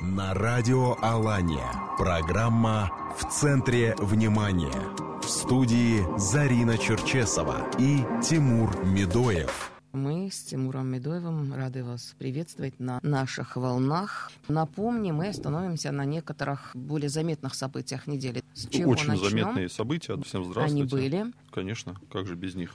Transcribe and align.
На 0.00 0.32
радио 0.32 0.96
Алания. 1.02 1.72
Программа 1.96 2.88
«В 3.16 3.24
центре 3.24 3.96
внимания». 3.98 4.94
В 5.20 5.24
студии 5.24 6.06
Зарина 6.16 6.78
Черчесова 6.78 7.68
и 7.80 8.04
Тимур 8.22 8.84
Медоев. 8.84 9.72
Мы 9.92 10.30
с 10.30 10.44
Тимуром 10.44 10.86
Медоевым 10.86 11.52
рады 11.52 11.82
вас 11.82 12.14
приветствовать 12.16 12.78
на 12.78 13.00
наших 13.02 13.56
волнах. 13.56 14.30
Напомню, 14.46 15.14
мы 15.14 15.30
остановимся 15.30 15.90
на 15.90 16.04
некоторых 16.04 16.70
более 16.74 17.08
заметных 17.08 17.56
событиях 17.56 18.06
недели. 18.06 18.44
С 18.54 18.68
чего 18.68 18.92
Очень 18.92 19.08
начнем? 19.08 19.30
заметные 19.30 19.68
события. 19.68 20.16
Всем 20.22 20.44
здравствуйте. 20.44 20.80
Они 20.80 20.84
были. 20.84 21.32
Конечно, 21.50 21.96
как 22.12 22.28
же 22.28 22.36
без 22.36 22.54
них. 22.54 22.72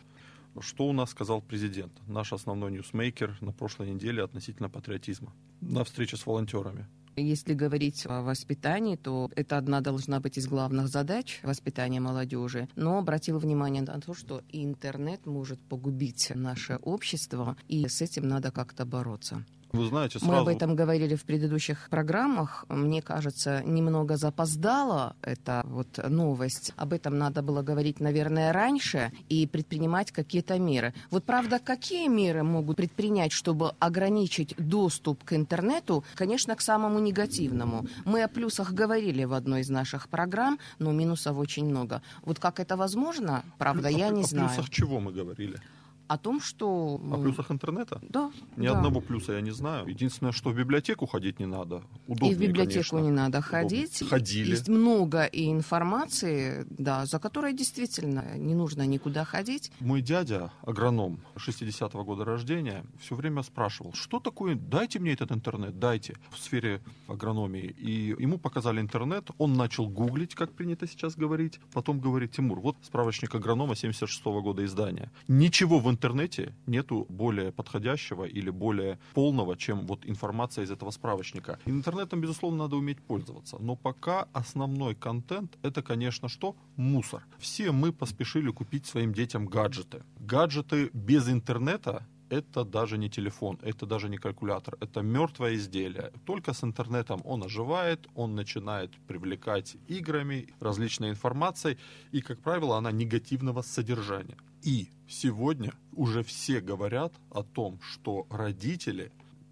Что 0.60 0.88
у 0.88 0.92
нас 0.92 1.12
сказал 1.12 1.42
президент, 1.42 1.94
наш 2.06 2.34
основной 2.34 2.74
ньюсмейкер 2.74 3.38
на 3.40 3.54
прошлой 3.54 3.92
неделе 3.92 4.22
относительно 4.24 4.70
патриотизма 4.70 5.32
на 5.62 5.86
встрече 5.86 6.18
с 6.18 6.26
волонтерами? 6.26 6.86
Если 7.16 7.54
говорить 7.54 8.06
о 8.08 8.22
воспитании, 8.22 8.96
то 8.96 9.30
это 9.36 9.58
одна 9.58 9.82
должна 9.82 10.20
быть 10.20 10.38
из 10.38 10.48
главных 10.48 10.88
задач 10.88 11.40
воспитания 11.44 12.00
молодежи. 12.00 12.68
Но 12.76 12.98
обратил 12.98 13.38
внимание 13.38 13.84
на 13.84 14.00
то, 14.02 14.14
что 14.14 14.42
интернет 14.50 15.26
может 15.26 15.60
погубить 15.62 16.32
наше 16.34 16.78
общество, 16.78 17.56
и 17.68 17.88
с 17.88 18.02
этим 18.02 18.28
надо 18.28 18.52
как-то 18.52 18.86
бороться. 18.86 19.46
Вы 19.74 19.88
знаете, 19.88 20.20
сразу... 20.20 20.32
Мы 20.32 20.38
об 20.38 20.48
этом 20.50 20.76
говорили 20.76 21.16
в 21.16 21.24
предыдущих 21.24 21.90
программах. 21.90 22.64
Мне 22.70 23.02
кажется, 23.02 23.64
немного 23.66 24.18
запоздала 24.18 25.16
эта 25.24 25.64
вот 25.66 26.00
новость. 26.08 26.74
Об 26.78 26.94
этом 26.94 27.18
надо 27.18 27.42
было 27.42 27.64
говорить, 27.64 28.00
наверное, 28.00 28.54
раньше 28.54 29.12
и 29.30 29.48
предпринимать 29.48 30.12
какие-то 30.12 30.60
меры. 30.60 30.94
Вот 31.10 31.24
правда, 31.24 31.58
какие 31.58 32.08
меры 32.08 32.44
могут 32.44 32.78
предпринять, 32.78 33.32
чтобы 33.32 33.72
ограничить 33.80 34.54
доступ 34.60 35.24
к 35.24 35.34
интернету? 35.34 36.04
Конечно, 36.14 36.56
к 36.56 36.62
самому 36.62 37.00
негативному. 37.00 37.88
Мы 38.06 38.22
о 38.22 38.28
плюсах 38.28 38.74
говорили 38.74 39.24
в 39.24 39.34
одной 39.34 39.62
из 39.62 39.70
наших 39.70 40.08
программ, 40.08 40.60
но 40.78 40.92
минусов 40.92 41.36
очень 41.40 41.66
много. 41.66 42.04
Вот 42.22 42.38
как 42.38 42.60
это 42.60 42.78
возможно, 42.78 43.44
правда, 43.58 43.90
я 43.90 44.10
не 44.10 44.24
знаю. 44.24 44.46
О 44.46 44.54
плюсах 44.54 44.70
чего 44.70 45.00
мы 45.00 45.12
говорили? 45.12 45.60
О 46.08 46.18
том, 46.18 46.42
что... 46.42 47.00
О 47.12 47.18
плюсах 47.18 47.52
интернета? 47.52 48.02
Да. 48.10 48.32
Ни 48.58 48.68
да. 48.68 48.78
одного 48.78 49.02
плюса 49.02 49.34
я 49.34 49.42
не 49.42 49.52
знаю. 49.52 49.88
Единственное, 49.88 50.32
что 50.32 50.50
в 50.50 50.56
библиотеку 50.56 51.06
ходить 51.06 51.40
не 51.40 51.46
надо. 51.46 51.84
Удобнее, 52.08 52.32
и 52.32 52.36
в 52.36 52.40
библиотеку 52.40 52.92
конечно. 52.92 53.10
не 53.10 53.12
надо 53.12 53.42
ходить. 53.42 54.02
Удобнее. 54.02 54.10
Ходили. 54.10 54.50
Есть 54.52 54.70
много 54.70 55.24
и 55.24 55.50
информации, 55.50 56.66
да, 56.70 57.06
за 57.06 57.20
которой 57.20 57.54
действительно 57.54 58.38
не 58.38 58.56
нужно 58.56 58.86
никуда 58.86 59.24
ходить. 59.26 59.72
Мой 59.80 60.02
дядя, 60.02 60.52
агроном 60.62 61.20
60-го 61.36 62.04
года 62.04 62.26
рождения, 62.26 62.84
все 63.00 63.16
время 63.16 63.44
спрашивал, 63.44 63.94
что 63.94 64.20
такое, 64.20 64.56
дайте 64.56 65.00
мне 65.00 65.14
этот 65.14 65.32
интернет, 65.32 65.80
дайте 65.80 66.16
в 66.32 66.38
сфере 66.38 66.82
агрономии. 67.08 67.76
И 67.78 68.16
ему 68.20 68.38
показали 68.38 68.82
интернет, 68.82 69.30
он 69.38 69.54
начал 69.54 69.88
гуглить, 69.88 70.36
как 70.36 70.52
принято 70.52 70.88
сейчас 70.88 71.16
говорить. 71.16 71.60
Потом 71.74 72.00
говорит, 72.00 72.32
Тимур, 72.32 72.60
вот 72.60 72.76
справочник 72.82 73.36
агронома 73.36 73.76
76 73.76 74.24
-го 74.26 74.42
года 74.42 74.64
издания. 74.66 75.12
Ничего 75.28 75.80
в 75.80 75.90
интернете 75.94 76.54
нету 76.68 77.06
более 77.10 77.52
подходящего 77.52 78.26
или 78.26 78.50
более 78.50 79.00
полного, 79.14 79.56
чем 79.56 79.88
вот 79.88 80.06
информация 80.06 80.66
из 80.66 80.72
этого 80.72 80.92
справочника. 80.92 81.60
Интернетом, 81.66 82.22
безусловно, 82.22 82.64
надо 82.64 82.76
уметь 82.76 83.02
пользоваться. 83.02 83.58
Но 83.60 83.76
пока 83.76 84.28
основной 84.34 84.96
контент 84.96 85.58
это, 85.64 85.82
конечно, 85.82 86.30
что? 86.30 86.56
Мусор. 86.76 87.24
Все 87.38 87.72
мы 87.72 87.92
поспешили 87.92 88.52
купить 88.52 88.86
своим 88.86 89.14
детям 89.14 89.46
гаджеты. 89.46 90.04
Гаджеты 90.20 90.90
без 90.94 91.30
интернета 91.30 92.06
это 92.30 92.66
даже 92.66 92.98
не 92.98 93.10
телефон, 93.10 93.60
это 93.62 93.86
даже 93.86 94.10
не 94.10 94.18
калькулятор, 94.18 94.76
это 94.82 95.02
мертвое 95.02 95.54
изделие. 95.54 96.12
Только 96.26 96.54
с 96.54 96.64
интернетом 96.64 97.22
он 97.26 97.44
оживает, 97.44 98.08
он 98.16 98.36
начинает 98.36 98.92
привлекать 99.08 99.78
играми, 99.88 100.48
различной 100.60 101.10
информацией, 101.10 101.78
и, 102.12 102.22
как 102.22 102.40
правило, 102.40 102.78
она 102.78 102.92
негативного 102.92 103.62
содержания. 103.62 104.38
И 104.64 104.90
сегодня 105.10 105.74
уже 105.92 106.24
все 106.24 106.62
говорят 106.62 107.14
о 107.30 107.44
том, 107.44 107.80
что 107.82 108.26
родители 108.30 109.12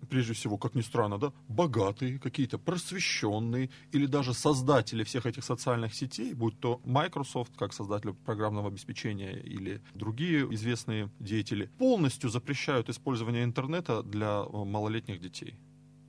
прежде 0.10 0.34
всего, 0.34 0.58
как 0.58 0.76
ни 0.76 0.82
странно, 0.82 1.18
да, 1.18 1.32
богатые, 1.48 2.20
какие-то 2.20 2.58
просвещенные 2.58 3.70
или 3.94 4.06
даже 4.08 4.34
создатели 4.34 5.04
всех 5.04 5.26
этих 5.26 5.44
социальных 5.44 5.94
сетей, 5.94 6.34
будь 6.34 6.60
то 6.60 6.82
Microsoft, 6.84 7.56
как 7.56 7.72
создатель 7.72 8.14
программного 8.14 8.68
обеспечения 8.68 9.40
или 9.40 9.82
другие 9.94 10.54
известные 10.54 11.10
деятели, 11.20 11.70
полностью 11.78 12.30
запрещают 12.30 12.90
использование 12.90 13.44
интернета 13.46 14.04
для 14.04 14.44
э, 14.44 14.66
малолетних 14.66 15.22
детей. 15.22 15.56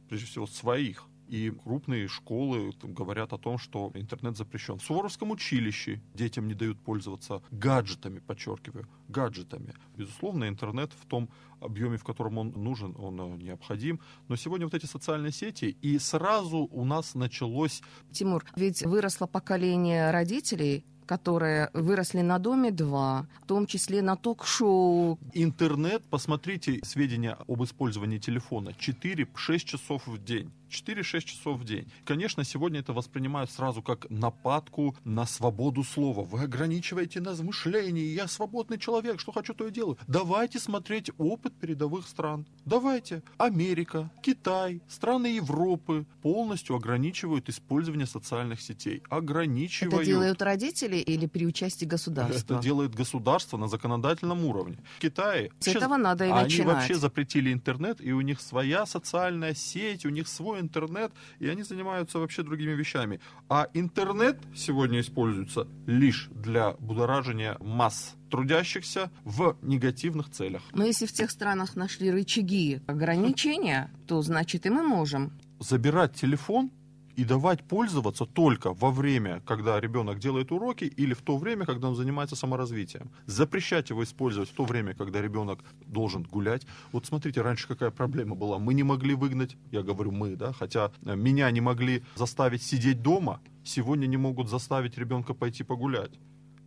Прежде 0.08 0.26
всего, 0.26 0.46
своих. 0.46 1.04
И 1.32 1.50
крупные 1.50 2.08
школы 2.08 2.74
говорят 2.82 3.32
о 3.32 3.38
том, 3.38 3.56
что 3.56 3.90
интернет 3.94 4.36
запрещен. 4.36 4.78
В 4.78 4.82
Суворовском 4.82 5.30
училище 5.30 6.02
детям 6.12 6.46
не 6.46 6.52
дают 6.52 6.78
пользоваться 6.78 7.40
гаджетами, 7.50 8.18
подчеркиваю, 8.18 8.86
гаджетами. 9.08 9.72
Безусловно, 9.96 10.46
интернет 10.46 10.92
в 10.92 11.06
том 11.06 11.30
объеме, 11.58 11.96
в 11.96 12.04
котором 12.04 12.36
он 12.36 12.50
нужен, 12.50 12.94
он 12.98 13.18
э, 13.18 13.44
необходим. 13.44 13.98
Но 14.28 14.36
сегодня 14.36 14.66
вот 14.66 14.74
эти 14.74 14.84
социальные 14.84 15.32
сети, 15.32 15.74
и 15.80 15.98
сразу 15.98 16.68
у 16.70 16.84
нас 16.84 17.14
началось... 17.14 17.80
Тимур, 18.10 18.44
ведь 18.54 18.82
выросло 18.82 19.26
поколение 19.26 20.10
родителей, 20.10 20.84
которые 21.06 21.70
выросли 21.72 22.20
на 22.20 22.38
Доме-2, 22.38 23.26
в 23.42 23.46
том 23.46 23.66
числе 23.66 24.02
на 24.02 24.16
ток-шоу. 24.16 25.18
Интернет, 25.32 26.02
посмотрите 26.10 26.80
сведения 26.84 27.38
об 27.48 27.64
использовании 27.64 28.18
телефона, 28.18 28.74
4-6 28.78 29.58
часов 29.60 30.06
в 30.06 30.22
день. 30.22 30.52
4-6 30.72 31.20
часов 31.20 31.60
в 31.60 31.64
день. 31.64 31.86
Конечно, 32.04 32.44
сегодня 32.44 32.80
это 32.80 32.92
воспринимают 32.92 33.50
сразу 33.50 33.82
как 33.82 34.08
нападку 34.10 34.96
на 35.04 35.26
свободу 35.26 35.84
слова. 35.84 36.22
Вы 36.24 36.40
ограничиваете 36.40 37.20
нас 37.20 37.38
в 37.38 37.44
мышлении, 37.44 38.04
я 38.04 38.26
свободный 38.26 38.78
человек, 38.78 39.20
что 39.20 39.32
хочу, 39.32 39.54
то 39.54 39.66
и 39.66 39.70
делаю. 39.70 39.98
Давайте 40.06 40.58
смотреть 40.58 41.10
опыт 41.18 41.52
передовых 41.54 42.08
стран. 42.08 42.46
Давайте. 42.64 43.22
Америка, 43.38 44.10
Китай, 44.22 44.80
страны 44.88 45.26
Европы 45.26 46.06
полностью 46.22 46.76
ограничивают 46.76 47.48
использование 47.48 48.06
социальных 48.06 48.60
сетей. 48.60 49.02
Ограничивают. 49.10 49.94
Это 49.94 50.04
делают 50.04 50.42
родители 50.42 50.96
или 50.96 51.26
при 51.26 51.46
участии 51.46 51.84
государства? 51.84 52.54
Это 52.54 52.62
делает 52.62 52.94
государство 52.94 53.56
на 53.56 53.68
законодательном 53.68 54.44
уровне. 54.44 54.78
В 54.96 55.00
Китае... 55.00 55.50
С 55.60 55.68
этого 55.68 55.96
надо 55.96 56.24
и 56.24 56.30
они 56.30 56.42
начинать. 56.44 56.68
Они 56.68 56.76
вообще 56.76 56.94
запретили 56.94 57.52
интернет, 57.52 58.00
и 58.00 58.12
у 58.12 58.20
них 58.20 58.40
своя 58.40 58.86
социальная 58.86 59.54
сеть, 59.54 60.06
у 60.06 60.08
них 60.08 60.28
свой 60.28 60.61
интернет, 60.62 61.12
и 61.38 61.48
они 61.48 61.62
занимаются 61.62 62.18
вообще 62.18 62.42
другими 62.42 62.72
вещами. 62.72 63.20
А 63.48 63.68
интернет 63.74 64.38
сегодня 64.54 65.00
используется 65.00 65.68
лишь 65.86 66.28
для 66.30 66.72
будоражения 66.72 67.56
масс 67.60 68.16
трудящихся 68.30 69.10
в 69.24 69.56
негативных 69.60 70.30
целях. 70.30 70.62
Но 70.72 70.84
если 70.84 71.04
в 71.04 71.12
тех 71.12 71.30
странах 71.30 71.76
нашли 71.76 72.10
рычаги 72.10 72.80
ограничения, 72.86 73.90
то 74.06 74.22
значит 74.22 74.64
и 74.64 74.70
мы 74.70 74.82
можем. 74.82 75.32
Забирать 75.60 76.14
телефон 76.14 76.70
и 77.16 77.24
давать 77.24 77.62
пользоваться 77.62 78.26
только 78.26 78.72
во 78.72 78.90
время, 78.90 79.42
когда 79.46 79.80
ребенок 79.80 80.18
делает 80.18 80.52
уроки, 80.52 80.84
или 80.84 81.14
в 81.14 81.22
то 81.22 81.36
время, 81.36 81.66
когда 81.66 81.88
он 81.88 81.96
занимается 81.96 82.36
саморазвитием. 82.36 83.10
Запрещать 83.26 83.90
его 83.90 84.02
использовать 84.02 84.50
в 84.50 84.54
то 84.54 84.64
время, 84.64 84.94
когда 84.94 85.20
ребенок 85.20 85.60
должен 85.86 86.22
гулять. 86.22 86.66
Вот 86.92 87.06
смотрите, 87.06 87.42
раньше 87.42 87.68
какая 87.68 87.90
проблема 87.90 88.34
была. 88.34 88.58
Мы 88.58 88.74
не 88.74 88.82
могли 88.82 89.14
выгнать, 89.14 89.56
я 89.70 89.82
говорю 89.82 90.10
мы, 90.12 90.36
да, 90.36 90.52
хотя 90.52 90.92
э, 91.04 91.16
меня 91.16 91.50
не 91.50 91.60
могли 91.60 92.02
заставить 92.14 92.62
сидеть 92.62 93.02
дома, 93.02 93.40
сегодня 93.64 94.06
не 94.06 94.16
могут 94.16 94.48
заставить 94.48 94.98
ребенка 94.98 95.34
пойти 95.34 95.64
погулять 95.64 96.12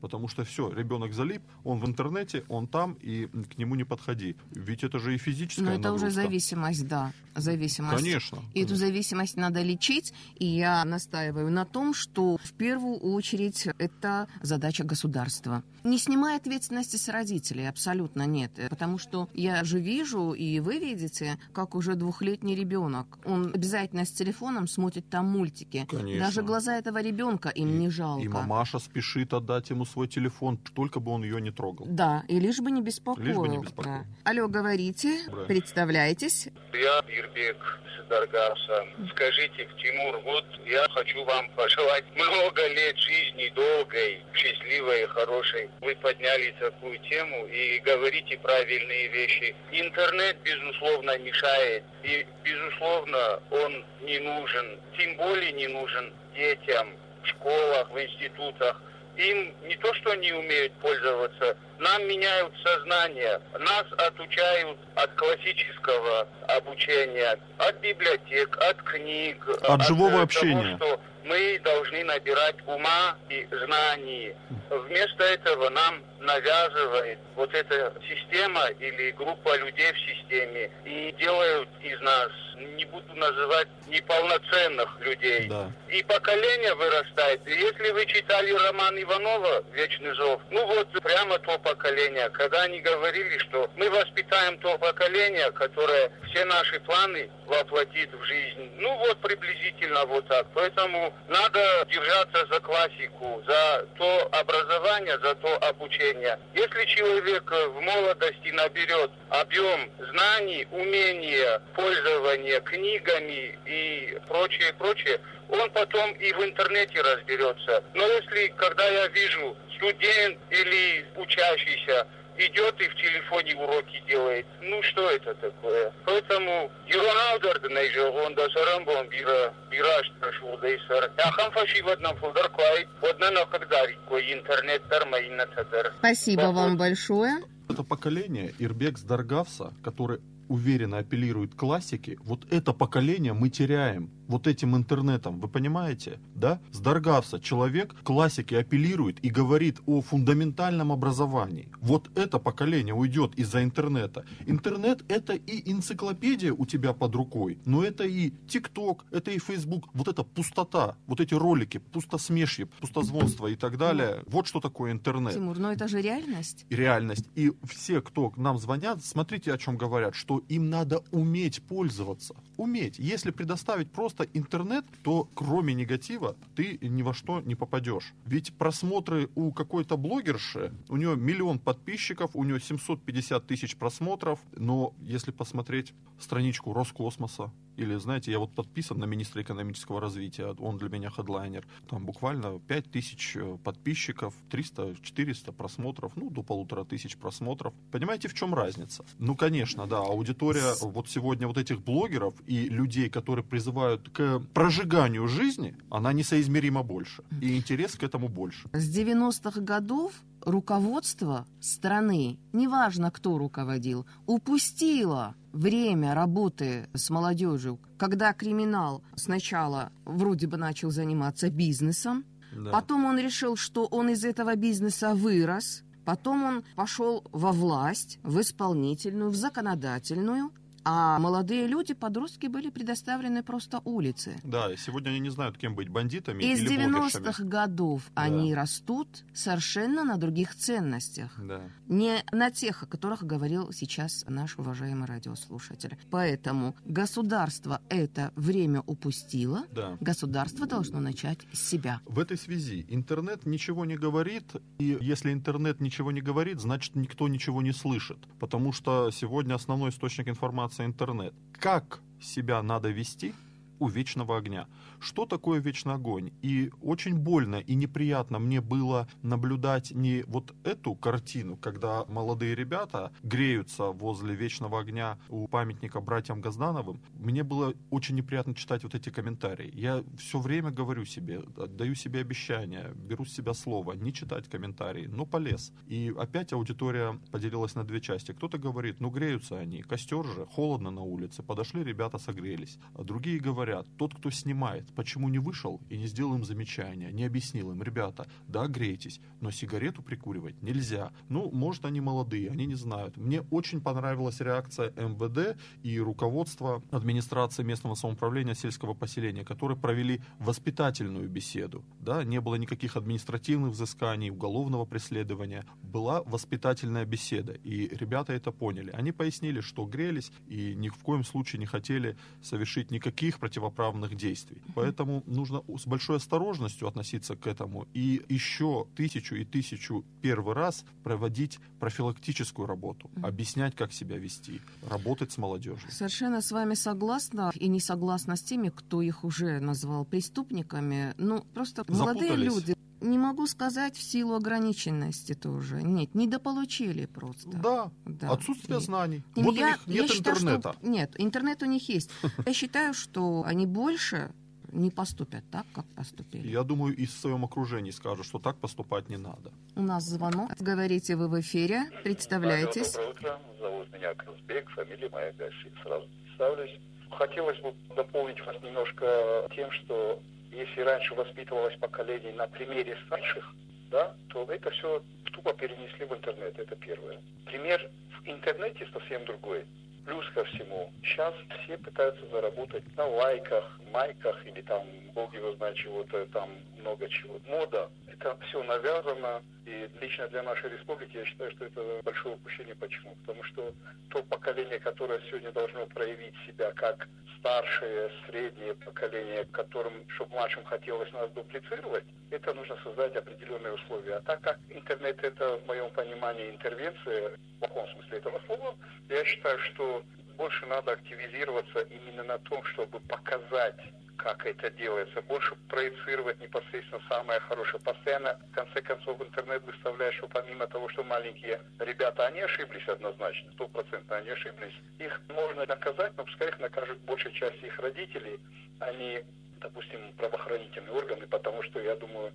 потому 0.05 0.27
что 0.27 0.43
все, 0.43 0.71
ребенок 0.71 1.13
залип, 1.13 1.41
он 1.63 1.79
в 1.79 1.85
интернете, 1.87 2.43
он 2.47 2.67
там, 2.67 2.95
и 3.01 3.25
к 3.25 3.57
нему 3.57 3.73
не 3.73 3.85
подходи. 3.85 4.35
Ведь 4.51 4.83
это 4.83 4.99
же 4.99 5.15
и 5.15 5.17
физическая 5.17 5.65
Но 5.65 5.71
это 5.71 5.81
нагрузка. 5.81 6.05
уже 6.05 6.13
зависимость, 6.13 6.87
да, 6.87 7.11
зависимость. 7.33 8.03
Конечно. 8.03 8.37
И 8.53 8.61
эту 8.61 8.75
зависимость 8.75 9.35
надо 9.35 9.63
лечить, 9.63 10.13
и 10.35 10.45
я 10.45 10.85
настаиваю 10.85 11.49
на 11.49 11.65
том, 11.65 11.95
что 11.95 12.37
в 12.43 12.53
первую 12.53 12.97
очередь 12.97 13.67
это 13.79 14.27
задача 14.43 14.83
государства. 14.83 15.63
Не 15.83 15.97
снимая 15.97 16.37
ответственности 16.37 16.97
с 16.97 17.09
родителей, 17.09 17.67
абсолютно 17.67 18.27
нет, 18.27 18.51
потому 18.69 18.99
что 18.99 19.27
я 19.33 19.63
же 19.63 19.79
вижу, 19.79 20.33
и 20.33 20.59
вы 20.59 20.77
видите, 20.77 21.39
как 21.51 21.73
уже 21.73 21.95
двухлетний 21.95 22.53
ребенок, 22.53 23.17
он 23.25 23.51
обязательно 23.53 24.05
с 24.05 24.11
телефоном 24.11 24.67
смотрит 24.67 25.09
там 25.09 25.25
мультики. 25.25 25.87
Конечно. 25.89 26.25
Даже 26.25 26.43
глаза 26.43 26.77
этого 26.77 27.01
ребенка 27.01 27.49
им 27.49 27.69
и, 27.69 27.71
не 27.71 27.89
жалко. 27.89 28.23
И 28.23 28.27
мамаша 28.27 28.77
спешит 28.77 29.33
отдать 29.33 29.71
ему 29.71 29.85
свой 29.95 30.07
телефон, 30.09 30.57
только 30.75 30.99
бы 30.99 31.11
он 31.13 31.23
ее 31.23 31.39
не 31.39 31.51
трогал. 31.51 31.85
Да, 31.89 32.23
и 32.27 32.37
лишь 32.37 32.59
бы 32.59 32.69
не 32.69 32.81
беспокоил. 32.81 33.25
Лишь 33.25 33.37
бы 33.37 33.47
не 33.47 33.59
беспокоил. 33.59 34.03
Да. 34.25 34.29
Алло, 34.29 34.47
говорите, 34.49 35.09
Да. 35.27 35.45
представляйтесь. 35.45 36.49
Я 36.73 36.99
Ирбек 37.07 37.79
Даргаса. 38.09 38.85
Скажите, 39.11 39.67
Тимур, 39.81 40.19
вот 40.25 40.43
я 40.65 40.85
хочу 40.89 41.23
вам 41.23 41.49
пожелать 41.55 42.03
много 42.13 42.67
лет 42.67 42.97
жизни 42.97 43.47
долгой, 43.55 44.21
счастливой, 44.33 45.07
хорошей. 45.07 45.69
Вы 45.79 45.95
подняли 45.95 46.53
такую 46.59 46.99
тему 46.99 47.45
и 47.47 47.79
говорите 47.79 48.37
правильные 48.39 49.07
вещи. 49.07 49.55
Интернет, 49.71 50.35
безусловно, 50.43 51.17
мешает. 51.19 51.83
И, 52.03 52.27
безусловно, 52.43 53.39
он 53.49 53.71
не 54.05 54.19
нужен. 54.19 54.65
Тем 54.97 55.15
более 55.15 55.53
не 55.53 55.67
нужен 55.69 56.11
детям 56.35 56.87
в 57.23 57.27
школах, 57.27 57.89
в 57.91 57.97
институтах. 57.97 58.81
Им 59.17 59.53
не 59.67 59.75
то, 59.77 59.93
что 59.93 60.13
не 60.15 60.33
умеют 60.33 60.73
пользоваться, 60.73 61.57
нам 61.79 62.07
меняют 62.07 62.53
сознание, 62.63 63.39
нас 63.59 63.85
отучают 63.97 64.77
от 64.95 65.11
классического 65.15 66.27
обучения, 66.47 67.37
от 67.57 67.79
библиотек, 67.79 68.57
от 68.57 68.81
книг, 68.83 69.45
От 69.63 69.83
живого 69.83 70.07
э, 70.07 70.11
того, 70.11 70.23
общения. 70.23 70.75
что 70.77 70.99
мы 71.23 71.59
должны 71.63 72.03
набирать 72.03 72.55
ума 72.65 73.15
и 73.29 73.47
знаний. 73.51 74.33
Вместо 74.69 75.23
этого 75.23 75.69
нам 75.69 76.01
навязывает 76.25 77.19
вот 77.35 77.53
эта 77.53 77.93
система 78.07 78.65
или 78.79 79.11
группа 79.11 79.57
людей 79.57 79.91
в 79.93 79.99
системе 79.99 80.69
и 80.83 81.13
делают 81.17 81.69
из 81.81 81.99
нас, 82.01 82.29
не 82.77 82.85
буду 82.85 83.13
называть, 83.15 83.67
неполноценных 83.87 84.99
людей. 85.01 85.47
Да. 85.47 85.71
И 85.89 86.01
поколение 86.03 86.73
вырастает. 86.75 87.47
И 87.47 87.51
если 87.51 87.91
вы 87.91 88.05
читали 88.05 88.51
роман 88.51 89.01
Иванова 89.01 89.63
«Вечный 89.73 90.13
зов», 90.15 90.41
ну 90.49 90.65
вот 90.65 90.89
прямо 91.03 91.37
то 91.39 91.57
поколение, 91.59 92.29
когда 92.29 92.63
они 92.63 92.79
говорили, 92.79 93.37
что 93.39 93.69
мы 93.75 93.89
воспитаем 93.89 94.57
то 94.59 94.77
поколение, 94.77 95.51
которое 95.51 96.11
все 96.29 96.45
наши 96.45 96.79
планы 96.81 97.29
воплотит 97.45 98.09
в 98.13 98.23
жизнь. 98.23 98.71
Ну 98.77 98.97
вот 98.97 99.17
приблизительно 99.19 100.05
вот 100.05 100.27
так. 100.27 100.47
Поэтому 100.53 101.13
надо 101.27 101.85
держаться 101.89 102.45
за 102.51 102.59
классику, 102.59 103.43
за 103.45 103.85
то 103.97 104.29
образование, 104.31 105.17
за 105.19 105.35
то 105.35 105.55
обучение. 105.69 106.14
Если 106.53 106.85
человек 106.85 107.51
в 107.51 107.81
молодости 107.81 108.49
наберет 108.49 109.11
объем 109.29 109.89
знаний, 110.11 110.67
умения, 110.71 111.61
пользования 111.73 112.59
книгами 112.61 113.57
и 113.65 114.17
прочее, 114.27 114.73
прочее, 114.77 115.19
он 115.49 115.69
потом 115.71 116.11
и 116.13 116.31
в 116.33 116.43
интернете 116.43 117.01
разберется. 117.01 117.83
Но 117.93 118.07
если, 118.07 118.47
когда 118.57 118.87
я 118.87 119.07
вижу 119.07 119.55
студент 119.75 120.37
или 120.49 121.05
учащийся, 121.15 122.07
идет 122.37 122.81
и 122.81 122.87
в 122.87 122.95
телефоне 122.95 123.55
уроки 123.55 124.03
делает. 124.07 124.45
Ну 124.61 124.81
что 124.83 125.09
это 125.09 125.33
такое? 125.35 125.91
Поэтому 126.05 126.71
Юроналдер 126.87 127.61
Нейже, 127.69 128.03
он 128.09 128.35
да 128.35 128.47
сарамбом 128.49 129.09
бира 129.09 129.53
бираж 129.69 130.11
прошел 130.19 130.57
дейсар. 130.59 131.11
Я 131.17 131.31
хамфаши 131.31 131.83
в 131.83 131.89
одном 131.89 132.15
фулдар 132.17 132.49
клай, 132.49 132.87
в 133.01 133.05
одном 133.05 133.33
накагдари, 133.33 133.97
кой 134.07 134.33
интернет 134.33 134.87
тарма 134.89 135.17
и 135.19 135.29
натадар. 135.29 135.93
Спасибо 135.99 136.51
вам 136.51 136.77
большое. 136.77 137.37
Это 137.69 137.83
поколение 137.83 138.53
Ирбекс 138.59 139.01
Даргавса, 139.01 139.73
который 139.83 140.19
уверенно 140.47 140.99
апеллирует 140.99 141.53
к 141.53 141.57
классике, 141.57 142.17
вот 142.23 142.41
это 142.51 142.73
поколение 142.73 143.33
мы 143.33 143.49
теряем 143.49 144.11
вот 144.27 144.47
этим 144.47 144.75
интернетом, 144.75 145.39
вы 145.39 145.47
понимаете, 145.47 146.19
да? 146.35 146.59
С 146.71 146.79
Даргавса 146.79 147.39
человек 147.39 147.93
к 147.93 148.03
классике 148.03 148.59
апеллирует 148.59 149.23
и 149.23 149.29
говорит 149.29 149.81
о 149.85 150.01
фундаментальном 150.01 150.91
образовании. 150.91 151.69
Вот 151.81 152.09
это 152.15 152.39
поколение 152.39 152.93
уйдет 152.93 153.35
из-за 153.35 153.63
интернета. 153.63 154.25
Интернет 154.45 155.03
это 155.09 155.33
и 155.33 155.71
энциклопедия 155.71 156.53
у 156.53 156.65
тебя 156.65 156.93
под 156.93 157.15
рукой, 157.15 157.57
но 157.65 157.83
это 157.83 158.03
и 158.03 158.31
ТикТок, 158.47 159.05
это 159.11 159.31
и 159.31 159.39
Фейсбук, 159.39 159.89
вот 159.93 160.07
эта 160.07 160.23
пустота, 160.23 160.95
вот 161.07 161.19
эти 161.19 161.33
ролики, 161.33 161.77
пустозвонство 161.77 162.65
пустозвонство 162.79 163.47
и 163.47 163.55
так 163.55 163.77
далее. 163.77 164.23
Вот 164.27 164.47
что 164.47 164.59
такое 164.59 164.91
интернет 164.91 165.33
Тимур, 165.33 165.57
но 165.57 165.71
это 165.71 165.87
же 165.87 166.01
реальность. 166.01 166.65
реальность. 166.69 167.27
И 167.35 167.51
все, 167.63 168.01
кто 168.01 168.29
к 168.29 168.37
нам 168.37 168.57
звонят, 168.57 169.03
смотрите, 169.03 169.53
о 169.53 169.57
чем 169.57 169.77
говорят, 169.77 170.15
что 170.15 170.43
им 170.49 170.69
надо 170.69 171.03
уметь 171.11 171.61
пользоваться. 171.61 172.35
Уметь. 172.57 172.99
Если 172.99 173.31
предоставить 173.31 173.91
просто 173.91 174.14
интернет, 174.23 174.85
то 175.03 175.29
кроме 175.33 175.73
негатива 175.73 176.35
ты 176.55 176.77
ни 176.81 177.01
во 177.01 177.13
что 177.13 177.41
не 177.41 177.55
попадешь. 177.55 178.13
Ведь 178.25 178.53
просмотры 178.57 179.29
у 179.35 179.51
какой-то 179.51 179.97
блогерши, 179.97 180.73
у 180.89 180.97
нее 180.97 181.15
миллион 181.15 181.59
подписчиков, 181.59 182.31
у 182.33 182.43
нее 182.43 182.59
750 182.59 183.45
тысяч 183.45 183.75
просмотров, 183.75 184.39
но 184.55 184.93
если 185.01 185.31
посмотреть 185.31 185.93
страничку 186.19 186.73
Роскосмоса, 186.73 187.51
или, 187.77 187.95
знаете, 187.95 188.31
я 188.31 188.39
вот 188.39 188.53
подписан 188.53 188.99
на 188.99 189.05
министра 189.05 189.41
экономического 189.41 189.99
развития, 189.99 190.55
он 190.59 190.77
для 190.77 190.89
меня 190.89 191.09
хедлайнер. 191.09 191.65
Там 191.89 192.05
буквально 192.05 192.59
5 192.59 192.91
тысяч 192.91 193.35
э, 193.35 193.57
подписчиков, 193.63 194.33
300-400 194.49 195.51
просмотров, 195.51 196.13
ну, 196.15 196.29
до 196.29 196.43
полутора 196.43 196.83
тысяч 196.83 197.17
просмотров. 197.17 197.73
Понимаете, 197.91 198.27
в 198.27 198.33
чем 198.33 198.53
разница? 198.53 199.05
Ну, 199.19 199.35
конечно, 199.35 199.87
да, 199.87 199.99
аудитория 199.99 200.73
вот 200.81 201.09
сегодня 201.09 201.47
вот 201.47 201.57
этих 201.57 201.81
блогеров 201.81 202.33
и 202.45 202.69
людей, 202.69 203.09
которые 203.09 203.45
призывают 203.45 204.09
к 204.09 204.39
прожиганию 204.53 205.27
жизни, 205.27 205.75
она 205.89 206.13
несоизмеримо 206.13 206.83
больше. 206.83 207.23
И 207.41 207.55
интерес 207.55 207.95
к 207.95 208.03
этому 208.03 208.27
больше. 208.27 208.69
С 208.73 208.97
90-х 208.97 209.61
годов 209.61 210.13
руководство 210.45 211.47
страны, 211.59 212.37
неважно 212.53 213.11
кто 213.11 213.37
руководил, 213.37 214.05
упустило 214.25 215.35
время 215.55 216.13
работы 216.13 216.87
с 216.93 217.09
молодежью, 217.09 217.79
когда 217.97 218.33
криминал 218.33 219.01
сначала 219.15 219.91
вроде 220.05 220.47
бы 220.47 220.57
начал 220.57 220.91
заниматься 220.91 221.49
бизнесом, 221.49 222.25
Да. 222.53 222.71
потом 222.71 223.05
он 223.05 223.17
решил, 223.19 223.55
что 223.55 223.85
он 223.85 224.09
из 224.09 224.23
этого 224.25 224.55
бизнеса 224.55 225.13
вырос, 225.15 225.83
потом 226.05 226.43
он 226.43 226.63
пошел 226.75 227.23
во 227.31 227.51
власть, 227.51 228.19
в 228.23 228.39
исполнительную, 228.39 229.29
в 229.29 229.35
законодательную, 229.35 230.51
а 230.85 231.17
молодые 231.19 231.65
люди, 231.65 231.95
подростки, 231.95 232.45
были 232.45 232.69
предоставлены 232.69 233.41
просто 233.41 233.81
улице. 233.85 234.37
Да, 234.43 234.71
и 234.71 234.77
сегодня 234.77 235.09
они 235.09 235.19
не 235.19 235.31
знают, 235.31 235.57
кем 235.57 235.75
быть, 235.75 235.89
бандитами 235.89 236.43
Из 236.43 236.61
или 236.61 236.77
90-х 236.77 237.19
блогершами. 237.19 237.49
годов 237.49 238.03
они 238.13 238.53
растут 238.53 239.23
совершенно 239.33 240.03
на 240.03 240.17
других 240.17 240.55
ценностях. 240.55 241.33
Да. 241.37 241.61
Не 241.87 242.23
на 242.31 242.51
тех, 242.51 242.83
о 242.83 242.85
которых 242.85 243.23
говорил 243.23 243.71
сейчас 243.71 244.23
наш 244.27 244.59
уважаемый 244.59 245.07
радиослушатель. 245.07 245.97
Поэтому 246.11 246.75
государство 246.85 247.81
это 247.89 248.31
время 248.35 248.81
упустило. 248.85 249.63
Да. 249.71 249.97
Государство 249.99 250.67
должно 250.67 250.99
начать 250.99 251.39
с 251.51 251.59
себя. 251.59 251.99
В 252.05 252.19
этой 252.19 252.37
связи 252.37 252.85
интернет 252.89 253.47
ничего 253.47 253.85
не 253.85 253.95
говорит, 253.95 254.55
и 254.77 254.97
если 255.01 255.33
интернет 255.33 255.81
ничего 255.81 256.11
не 256.11 256.21
говорит, 256.21 256.59
значит 256.59 256.95
никто 256.95 257.27
ничего 257.27 257.63
не 257.63 257.71
слышит, 257.71 258.19
потому 258.39 258.71
что 258.71 259.09
сегодня 259.09 259.55
основной 259.55 259.89
источник 259.89 260.27
информации 260.27 260.74
интернет. 260.83 261.33
Как 261.53 262.01
себя 262.19 262.61
надо 262.61 262.89
вести 262.89 263.33
у 263.79 263.87
вечного 263.87 264.37
огня? 264.37 264.67
Что 265.05 265.27
такое 265.27 265.59
вечный 265.59 265.93
огонь? 265.93 266.31
И 266.41 266.71
очень 266.81 267.15
больно 267.15 267.57
и 267.57 267.75
неприятно 267.75 268.39
мне 268.39 268.59
было 268.59 269.07
наблюдать 269.21 269.91
не 269.91 270.23
вот 270.23 270.55
эту 270.63 270.95
картину, 270.95 271.57
когда 271.57 272.05
молодые 272.05 272.55
ребята 272.55 273.11
греются 273.21 273.91
возле 273.91 274.33
вечного 274.33 274.79
огня 274.79 275.19
у 275.29 275.47
памятника 275.47 276.01
братьям 276.01 276.41
Газдановым. 276.41 277.03
Мне 277.19 277.43
было 277.43 277.75
очень 277.91 278.15
неприятно 278.15 278.55
читать 278.55 278.83
вот 278.83 278.95
эти 278.95 279.11
комментарии. 279.11 279.69
Я 279.75 280.03
все 280.17 280.39
время 280.39 280.71
говорю 280.71 281.05
себе, 281.05 281.43
даю 281.69 281.93
себе 281.93 282.21
обещание, 282.21 282.91
беру 282.95 283.25
с 283.25 283.33
себя 283.35 283.53
слово, 283.53 283.91
не 283.91 284.11
читать 284.11 284.49
комментарии, 284.49 285.05
но 285.05 285.27
полез. 285.27 285.71
И 285.85 286.11
опять 286.17 286.51
аудитория 286.51 287.19
поделилась 287.29 287.75
на 287.75 287.83
две 287.83 288.01
части. 288.01 288.31
Кто-то 288.31 288.57
говорит, 288.57 288.99
ну 288.99 289.11
греются 289.11 289.59
они, 289.59 289.83
костер 289.83 290.25
же, 290.25 290.47
холодно 290.47 290.89
на 290.89 291.01
улице, 291.01 291.43
подошли 291.43 291.83
ребята, 291.83 292.17
согрелись. 292.17 292.79
А 292.95 293.03
другие 293.03 293.39
говорят, 293.39 293.85
тот, 293.97 294.15
кто 294.15 294.31
снимает, 294.31 294.94
почему 294.95 295.29
не 295.29 295.39
вышел 295.39 295.81
и 295.89 295.97
не 295.97 296.07
сделал 296.07 296.35
им 296.35 296.43
замечания, 296.43 297.11
не 297.11 297.25
объяснил 297.25 297.71
им, 297.71 297.81
ребята, 297.81 298.27
да, 298.47 298.67
грейтесь, 298.67 299.19
но 299.41 299.51
сигарету 299.51 300.01
прикуривать 300.01 300.61
нельзя. 300.61 301.11
Ну, 301.29 301.51
может, 301.51 301.85
они 301.85 302.01
молодые, 302.01 302.51
они 302.51 302.65
не 302.65 302.75
знают. 302.75 303.17
Мне 303.17 303.41
очень 303.51 303.81
понравилась 303.81 304.39
реакция 304.39 304.91
МВД 304.91 305.57
и 305.83 305.99
руководства 305.99 306.83
администрации 306.91 307.63
местного 307.63 307.95
самоуправления 307.95 308.53
сельского 308.53 308.93
поселения, 308.93 309.43
которые 309.43 309.77
провели 309.77 310.21
воспитательную 310.39 311.27
беседу. 311.29 311.83
Да, 311.99 312.23
не 312.23 312.39
было 312.39 312.55
никаких 312.55 312.95
административных 312.95 313.71
взысканий, 313.71 314.29
уголовного 314.29 314.85
преследования. 314.85 315.65
Была 315.81 316.21
воспитательная 316.23 317.05
беседа, 317.05 317.53
и 317.53 317.87
ребята 317.95 318.33
это 318.33 318.51
поняли. 318.51 318.91
Они 318.91 319.11
пояснили, 319.11 319.61
что 319.61 319.85
грелись 319.85 320.31
и 320.47 320.75
ни 320.75 320.89
в 320.89 320.97
коем 320.97 321.23
случае 321.23 321.59
не 321.59 321.65
хотели 321.65 322.15
совершить 322.41 322.91
никаких 322.91 323.39
против 323.39 323.55
противоправных 323.55 324.15
действий. 324.15 324.61
Поэтому 324.75 325.23
нужно 325.25 325.63
с 325.77 325.85
большой 325.87 326.17
осторожностью 326.17 326.87
относиться 326.87 327.35
к 327.35 327.47
этому 327.47 327.87
и 327.93 328.21
еще 328.29 328.87
тысячу 328.95 329.35
и 329.35 329.45
тысячу 329.45 330.03
первый 330.21 330.53
раз 330.53 330.83
проводить 331.03 331.59
профилактическую 331.79 332.67
работу, 332.67 333.09
объяснять, 333.23 333.75
как 333.75 333.93
себя 333.93 334.17
вести, 334.17 334.61
работать 334.89 335.31
с 335.31 335.37
молодежью. 335.37 335.89
Совершенно 335.89 336.41
с 336.41 336.51
вами 336.51 336.73
согласна 336.75 337.51
и 337.55 337.67
не 337.69 337.79
согласна 337.79 338.35
с 338.35 338.41
теми, 338.41 338.69
кто 338.69 339.01
их 339.01 339.23
уже 339.23 339.59
назвал 339.59 340.05
преступниками. 340.05 341.13
Ну, 341.17 341.41
просто 341.53 341.85
молодые 341.87 342.35
люди, 342.35 342.75
не 343.01 343.17
могу 343.17 343.45
сказать 343.47 343.95
в 343.95 344.01
силу 344.01 344.33
ограниченности 344.35 345.33
тоже. 345.33 345.83
Нет, 345.83 346.15
недополучили 346.15 347.05
просто. 347.05 347.49
Да, 347.49 347.91
Да. 348.05 348.31
отсутствие 348.31 348.79
И- 348.79 348.81
знаний. 348.81 349.23
И 349.35 349.43
вот 349.43 349.55
я- 349.55 349.65
у 349.65 349.69
них 349.69 349.87
нет 349.87 349.95
я 349.97 350.07
считаю, 350.07 350.35
что- 350.35 350.45
интернета. 350.55 350.75
нет, 350.81 351.11
интернет 351.17 351.61
у 351.63 351.65
них 351.65 351.87
есть. 351.89 352.09
Я 352.45 352.53
считаю, 352.53 352.93
что 352.93 353.43
они 353.45 353.65
больше 353.65 354.31
не 354.75 354.91
поступят 354.91 355.43
так, 355.51 355.65
как 355.73 355.85
поступили. 355.95 356.47
Я 356.47 356.63
думаю, 356.63 356.95
и 356.95 357.05
в 357.05 357.11
своем 357.11 357.45
окружении 357.45 357.91
скажут, 357.91 358.25
что 358.25 358.39
так 358.39 358.57
поступать 358.57 359.09
не 359.09 359.17
надо. 359.17 359.51
У 359.75 359.81
нас 359.81 360.03
звонок. 360.03 360.51
Говорите 360.59 361.15
вы 361.15 361.27
в 361.27 361.39
эфире. 361.39 361.89
Представляйтесь. 362.03 362.93
Доброе 362.93 363.09
утро. 363.11 363.39
Зовут 363.59 363.93
меня 363.93 364.13
Казбек, 364.13 364.69
фамилия 364.69 365.09
моя 365.09 365.31
Гаши. 365.33 365.71
Сразу 365.83 366.07
представлюсь. 366.23 366.79
Хотелось 367.09 367.59
бы 367.61 367.73
дополнить 367.95 368.45
вас 368.45 368.55
немножко 368.61 369.47
тем, 369.55 369.71
что 369.71 370.21
если 370.51 370.81
раньше 370.81 371.15
воспитывалось 371.15 371.77
поколение 371.77 372.33
на 372.33 372.47
примере 372.47 372.97
старших, 373.05 373.53
да, 373.89 374.15
то 374.29 374.43
это 374.45 374.69
все 374.71 375.01
тупо 375.31 375.53
перенесли 375.53 376.05
в 376.05 376.13
интернет. 376.13 376.57
Это 376.59 376.75
первое. 376.75 377.21
Пример 377.45 377.89
в 378.21 378.27
интернете 378.27 378.87
совсем 378.91 379.23
другой. 379.25 379.65
Плюс 380.05 380.25
ко 380.35 380.43
всему, 380.45 380.91
сейчас 381.03 381.33
все 381.63 381.77
пытаются 381.77 382.25
заработать 382.27 382.83
на 382.95 383.07
лайках, 383.07 383.79
майках 383.91 384.45
или 384.45 384.61
там, 384.61 384.83
бог 385.15 385.33
его 385.33 385.53
знает 385.55 385.75
чего-то, 385.75 386.25
там 386.27 386.49
много 386.85 387.09
чего. 387.09 387.39
Мода. 387.47 387.89
Это 388.07 388.37
все 388.47 388.63
навязано. 388.63 389.41
И 389.65 389.89
лично 389.99 390.27
для 390.27 390.43
нашей 390.43 390.69
республики 390.69 391.17
я 391.17 391.25
считаю, 391.25 391.51
что 391.51 391.65
это 391.65 392.01
большое 392.03 392.35
упущение. 392.35 392.75
Почему? 392.75 393.15
Потому 393.25 393.43
что 393.43 393.73
то 394.09 394.21
поколение, 394.23 394.79
которое 394.79 395.19
сегодня 395.27 395.51
должно 395.51 395.87
проявить 395.87 396.35
себя 396.45 396.71
как 396.73 397.07
старшее, 397.39 398.11
среднее 398.27 398.75
поколение, 398.75 399.45
которым, 399.51 399.93
чтобы 400.09 400.35
младшим 400.35 400.63
хотелось 400.65 401.11
нас 401.13 401.29
дуплицировать, 401.31 402.05
это 402.29 402.53
нужно 402.53 402.77
создать 402.83 403.15
определенные 403.15 403.73
условия. 403.73 404.15
А 404.15 404.21
так 404.21 404.41
как 404.41 404.59
интернет 404.69 405.23
это, 405.23 405.57
в 405.57 405.67
моем 405.67 405.89
понимании, 405.91 406.51
интервенция, 406.51 407.31
в 407.31 407.59
плохом 407.59 407.87
смысле 407.93 408.17
этого 408.19 408.39
слова, 408.45 408.75
я 409.09 409.23
считаю, 409.25 409.57
что 409.59 410.03
больше 410.37 410.65
надо 410.67 410.91
активизироваться 410.91 411.79
именно 411.81 412.23
на 412.23 412.37
том, 412.39 412.63
чтобы 412.65 412.99
показать 412.99 413.79
как 414.17 414.45
это 414.45 414.69
делается, 414.71 415.21
больше 415.23 415.55
проецировать 415.69 416.39
непосредственно 416.41 417.01
самое 417.09 417.39
хорошее. 417.41 417.81
Постоянно, 417.83 418.37
в 418.51 418.55
конце 418.55 418.81
концов, 418.81 419.21
интернет 419.21 419.63
выставляет, 419.63 420.13
что 420.15 420.27
помимо 420.27 420.67
того, 420.67 420.89
что 420.89 421.03
маленькие 421.03 421.61
ребята, 421.79 422.27
они 422.27 422.41
ошиблись 422.41 422.87
однозначно, 422.87 423.51
стопроцентно 423.53 424.17
они 424.17 424.29
ошиблись, 424.29 424.73
их 424.99 425.21
можно 425.29 425.65
наказать, 425.65 426.13
но 426.17 426.23
пускай 426.23 426.49
их 426.49 426.59
накажут 426.59 426.99
большая 427.01 427.33
часть 427.33 427.61
их 427.63 427.77
родителей, 427.79 428.39
а 428.79 428.91
не, 428.93 429.23
допустим, 429.59 429.99
правоохранительные 430.17 430.91
органы, 430.91 431.27
потому 431.27 431.61
что, 431.63 431.79
я 431.79 431.95
думаю, 431.95 432.31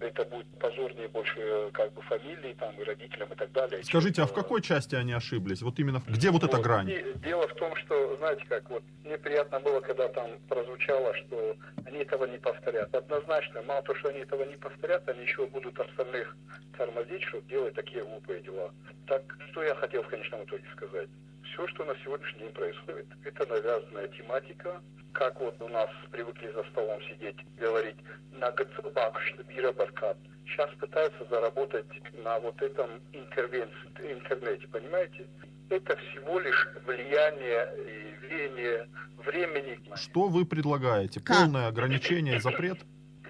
это 0.00 0.24
будет 0.24 0.46
позорнее 0.58 1.08
больше 1.08 1.70
как 1.72 1.92
бы 1.92 2.02
фамилии 2.02 2.54
там 2.58 2.74
и 2.80 2.84
родителям 2.84 3.32
и 3.32 3.36
так 3.36 3.52
далее. 3.52 3.82
Скажите, 3.84 4.22
а 4.22 4.26
в 4.26 4.32
э, 4.32 4.34
какой 4.34 4.62
части 4.62 4.94
они 4.94 5.12
ошиблись? 5.12 5.62
Вот 5.62 5.78
именно 5.78 6.02
где 6.08 6.30
вот 6.30 6.44
эта 6.44 6.56
вот. 6.56 6.64
грань? 6.64 6.90
И 6.90 7.04
дело 7.24 7.46
в 7.48 7.54
том, 7.54 7.74
что, 7.76 8.16
знаете 8.16 8.44
как, 8.48 8.68
вот 8.70 8.82
мне 9.04 9.18
приятно 9.18 9.60
было, 9.60 9.80
когда 9.80 10.08
там 10.08 10.30
прозвучало, 10.48 11.14
что 11.14 11.56
они 11.86 11.98
этого 11.98 12.24
не 12.24 12.38
повторят. 12.38 12.94
Однозначно, 12.94 13.62
мало 13.62 13.82
того, 13.82 13.98
что 13.98 14.08
они 14.08 14.20
этого 14.20 14.44
не 14.44 14.56
повторят, 14.56 15.08
они 15.08 15.22
еще 15.22 15.46
будут 15.46 15.78
остальных 15.78 16.36
тормозить, 16.76 17.22
чтобы 17.22 17.48
делать 17.48 17.74
такие 17.74 18.04
глупые 18.04 18.42
дела. 18.42 18.70
Так, 19.06 19.22
что 19.50 19.62
я 19.62 19.74
хотел 19.74 20.02
в 20.02 20.08
конечном 20.08 20.44
итоге 20.44 20.64
сказать? 20.72 21.08
Все, 21.54 21.68
что 21.68 21.84
на 21.84 21.94
сегодняшний 22.02 22.40
день 22.40 22.52
происходит, 22.52 23.06
это 23.22 23.46
навязанная 23.46 24.08
тематика, 24.08 24.82
как 25.12 25.40
вот 25.40 25.54
у 25.62 25.68
нас 25.68 25.88
привыкли 26.10 26.50
за 26.52 26.64
столом 26.64 27.00
сидеть, 27.02 27.36
говорить 27.56 27.96
на 28.32 28.50
ГЦБАК, 28.50 29.20
что 29.20 29.44
Бира 29.44 29.70
Баркат. 29.70 30.16
Сейчас 30.46 30.68
пытаются 30.80 31.24
заработать 31.30 31.86
на 32.24 32.40
вот 32.40 32.60
этом 32.60 32.90
интервенции, 33.12 33.72
интернете, 34.02 34.66
понимаете? 34.66 35.28
Это 35.70 35.96
всего 35.96 36.40
лишь 36.40 36.68
влияние 36.86 37.68
и 37.78 38.26
веяние 38.26 38.88
времени. 39.18 39.78
Что 39.94 40.26
вы 40.26 40.44
предлагаете? 40.44 41.20
Полное 41.20 41.68
ограничение, 41.68 42.40
запрет? 42.40 42.80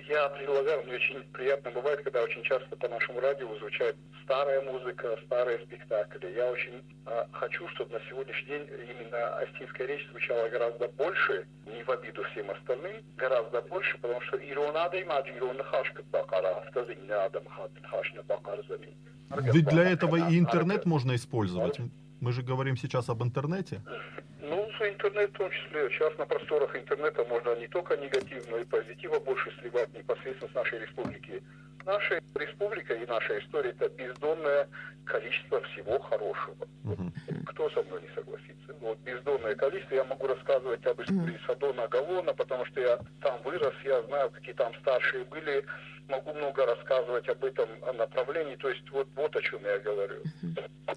Я 0.08 0.28
предлагаю, 0.28 0.84
мне 0.84 0.94
очень 0.94 1.22
приятно 1.32 1.70
бывает, 1.70 2.02
когда 2.02 2.22
очень 2.22 2.42
часто 2.42 2.76
по 2.76 2.88
нашему 2.88 3.20
радио 3.20 3.54
звучит 3.56 3.96
старая 4.24 4.60
музыка, 4.62 5.18
старые 5.24 5.58
спектакли. 5.60 6.34
Я 6.36 6.50
очень 6.50 6.82
а, 7.06 7.26
хочу, 7.32 7.66
чтобы 7.68 7.94
на 7.94 8.00
сегодняшний 8.08 8.46
день 8.46 8.68
именно 8.90 9.36
астинская 9.38 9.86
речь 9.86 10.06
звучала 10.10 10.48
гораздо 10.48 10.88
больше, 10.88 11.46
не 11.66 11.82
в 11.82 11.90
обиду 11.90 12.22
всем 12.24 12.50
остальным, 12.50 13.02
гораздо 13.16 13.62
больше, 13.62 13.96
потому 13.98 14.20
что 14.22 14.36
иронада 14.36 14.96
и 14.98 15.04
маджирона 15.04 15.62
хашка 15.64 16.02
бакара, 16.12 16.48
автозин 16.58 17.10
адам 17.10 17.44
хашна 17.82 18.22
бакар. 18.24 18.60
Ведь 19.40 19.66
для 19.66 19.90
этого 19.90 20.16
и 20.30 20.38
интернет 20.38 20.84
можно 20.84 21.14
использовать. 21.14 21.78
Мы 22.24 22.32
же 22.32 22.42
говорим 22.42 22.74
сейчас 22.78 23.10
об 23.10 23.22
интернете. 23.22 23.82
Ну, 24.40 24.66
интернет 24.80 25.28
в 25.28 25.36
том 25.36 25.50
числе. 25.50 25.90
Сейчас 25.90 26.16
на 26.16 26.24
просторах 26.24 26.74
интернета 26.74 27.22
можно 27.24 27.54
не 27.60 27.68
только 27.68 27.98
негатив, 27.98 28.42
но 28.50 28.56
и 28.56 28.64
позитива 28.64 29.20
больше 29.20 29.52
сливать 29.60 29.92
непосредственно 29.92 30.50
с 30.50 30.54
нашей 30.54 30.78
республики. 30.78 31.42
Наша 31.86 32.20
республика 32.34 32.94
и 32.94 33.06
наша 33.06 33.38
история– 33.38 33.70
это 33.78 33.88
бездонное 33.90 34.68
количество 35.04 35.60
всего 35.62 35.98
хорошего. 35.98 36.66
Мгм. 36.82 37.12
Кто 37.46 37.68
со 37.70 37.82
мной 37.82 38.00
не 38.02 38.08
согласится? 38.14 38.74
Вот 38.80 38.98
бездонное 39.00 39.54
количество. 39.54 39.94
Я 39.94 40.04
могу 40.04 40.26
рассказывать 40.26 40.84
об 40.86 41.00
истории 41.00 41.38
Садона 41.46 41.86
Галлона, 41.88 42.32
потому 42.32 42.64
что 42.66 42.80
я 42.80 42.98
там 43.20 43.40
вырос, 43.42 43.74
я 43.84 44.02
знаю, 44.02 44.30
какие 44.30 44.54
там 44.54 44.74
старшие 44.80 45.24
были. 45.24 45.64
Могу 46.08 46.32
много 46.34 46.66
рассказывать 46.66 47.28
об 47.28 47.44
этом 47.44 47.68
направлении. 47.96 48.56
То 48.56 48.70
есть 48.70 48.88
вот, 48.90 49.08
вот 49.14 49.36
о 49.36 49.42
чем 49.42 49.62
я 49.64 49.78
говорю. 49.78 50.22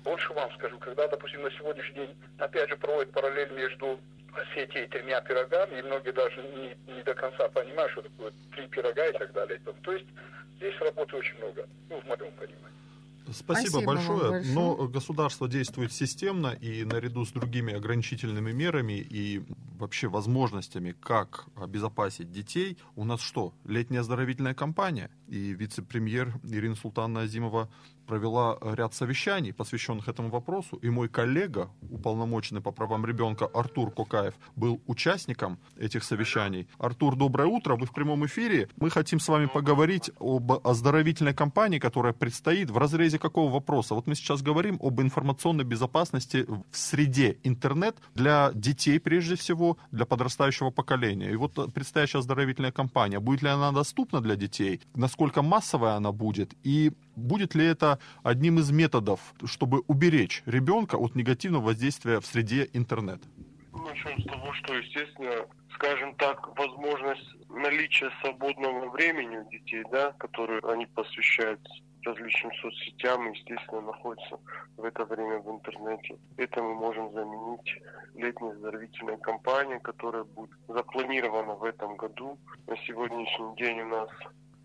Больше 0.04 0.34
вам 0.34 0.50
скажу, 0.54 0.78
когда, 0.80 1.08
допустим, 1.08 1.42
на 1.42 1.52
сегодняшний 1.52 2.08
день, 2.08 2.16
опять 2.38 2.70
же, 2.70 2.78
проводят 2.78 3.12
параллель 3.12 3.52
между 3.52 4.00
сети 4.54 4.84
и 4.84 4.88
тремя 4.88 5.20
пирогами, 5.22 5.80
и 5.80 5.82
многие 5.82 6.12
даже 6.12 6.42
не, 6.44 6.94
не 6.94 7.02
до 7.04 7.14
конца 7.14 7.48
понимают, 7.50 7.92
что 7.92 8.04
такое 8.04 8.32
три 8.56 8.68
пирога 8.68 9.06
и 9.06 9.12
так 9.14 9.34
далее. 9.34 9.60
То 9.84 9.92
есть 9.94 10.06
здесь 10.58 10.76
работы 10.80 11.16
очень 11.16 11.38
много, 11.38 11.68
ну, 11.90 12.02
в 12.02 12.06
моем 12.06 12.32
понимании. 12.34 12.68
Спасибо, 13.32 13.44
Спасибо 13.44 13.76
вам 13.76 13.86
большое. 13.86 14.30
большое. 14.32 14.54
Но 14.54 14.88
государство 14.88 15.48
действует 15.50 15.92
системно 15.92 16.48
и 16.48 16.86
наряду 16.86 17.26
с 17.26 17.32
другими 17.32 17.74
ограничительными 17.74 18.52
мерами 18.54 18.94
и 18.94 19.44
вообще 19.78 20.08
возможностями, 20.08 20.96
как 21.00 21.46
обезопасить 21.56 22.32
детей. 22.32 22.78
У 22.96 23.04
нас 23.04 23.22
что? 23.22 23.54
Летняя 23.66 24.00
оздоровительная 24.00 24.54
кампания. 24.54 25.12
И 25.28 25.54
вице-премьер 25.54 26.36
Ирина 26.44 26.76
Султанна 26.76 27.22
Азимова 27.22 27.70
провела 28.08 28.58
ряд 28.62 28.94
совещаний, 28.94 29.54
посвященных 29.54 30.08
этому 30.08 30.30
вопросу. 30.30 30.78
И 30.78 30.90
мой 30.90 31.10
коллега, 31.10 31.70
уполномоченный 31.92 32.62
по 32.62 32.72
правам 32.72 33.06
ребенка 33.06 33.46
Артур 33.54 33.92
Кокаев, 33.92 34.34
был 34.56 34.82
участником 34.88 35.60
этих 35.78 36.04
совещаний. 36.04 36.68
Артур, 36.80 37.16
доброе 37.16 37.48
утро. 37.48 37.76
Вы 37.76 37.86
в 37.86 37.94
прямом 37.94 38.26
эфире. 38.26 38.70
Мы 38.78 38.90
хотим 38.90 39.20
с 39.20 39.28
вами 39.28 39.46
поговорить 39.46 40.10
об 40.20 40.52
оздоровительной 40.52 41.34
кампании, 41.34 41.80
которая 41.80 42.14
предстоит 42.14 42.72
в 42.72 42.78
разрезе 42.78 43.20
какого 43.20 43.52
вопроса. 43.52 43.94
Вот 43.94 44.08
мы 44.08 44.16
сейчас 44.16 44.42
говорим 44.42 44.80
об 44.82 45.02
информационной 45.02 45.66
безопасности 45.66 46.46
в 46.48 46.78
среде 46.78 47.38
интернет 47.44 47.98
для 48.16 48.52
детей 48.54 49.00
прежде 49.00 49.36
всего, 49.36 49.78
для 49.92 50.06
подрастающего 50.06 50.70
поколения. 50.70 51.32
И 51.32 51.36
вот 51.36 51.74
предстоящая 51.74 52.20
оздоровительная 52.20 52.72
кампания, 52.72 53.20
будет 53.20 53.42
ли 53.42 53.50
она 53.50 53.72
доступна 53.72 54.22
для 54.22 54.36
детей, 54.36 54.82
насколько 54.96 55.42
массовая 55.42 55.96
она 55.96 56.12
будет, 56.12 56.54
и 56.64 56.94
будет 57.18 57.56
ли 57.56 57.66
это 57.66 58.00
одним 58.24 58.60
из 58.60 58.72
методов, 58.72 59.20
чтобы 59.46 59.82
уберечь 59.88 60.44
ребенка 60.46 60.96
от 60.96 61.16
негативного 61.16 61.66
воздействия 61.66 62.22
в 62.22 62.26
среде 62.26 62.70
интернет? 62.74 63.22
Начнем 63.74 64.22
с 64.22 64.26
того, 64.26 64.54
что, 64.54 64.76
естественно, 64.76 65.46
скажем 65.74 66.16
так, 66.16 66.58
возможность 66.58 67.36
наличия 67.50 68.12
свободного 68.22 68.90
времени 68.90 69.38
у 69.38 69.50
детей, 69.50 69.84
да, 69.92 70.12
которые 70.14 70.62
они 70.72 70.86
посвящают 70.86 71.60
различным 72.04 72.54
соцсетям, 72.62 73.32
естественно, 73.32 73.82
находятся 73.82 74.40
в 74.78 74.84
это 74.84 75.06
время 75.06 75.40
в 75.40 75.50
интернете. 75.52 76.18
Это 76.38 76.64
мы 76.64 76.76
можем 76.76 77.12
заменить 77.14 77.82
летней 78.16 78.52
оздоровительной 78.52 79.18
кампанией, 79.18 79.80
которая 79.80 80.24
будет 80.24 80.52
запланирована 80.68 81.56
в 81.56 81.64
этом 81.64 81.98
году. 81.98 82.38
На 82.68 82.78
сегодняшний 82.78 83.56
день 83.58 83.82
у 83.82 83.88
нас 83.88 84.10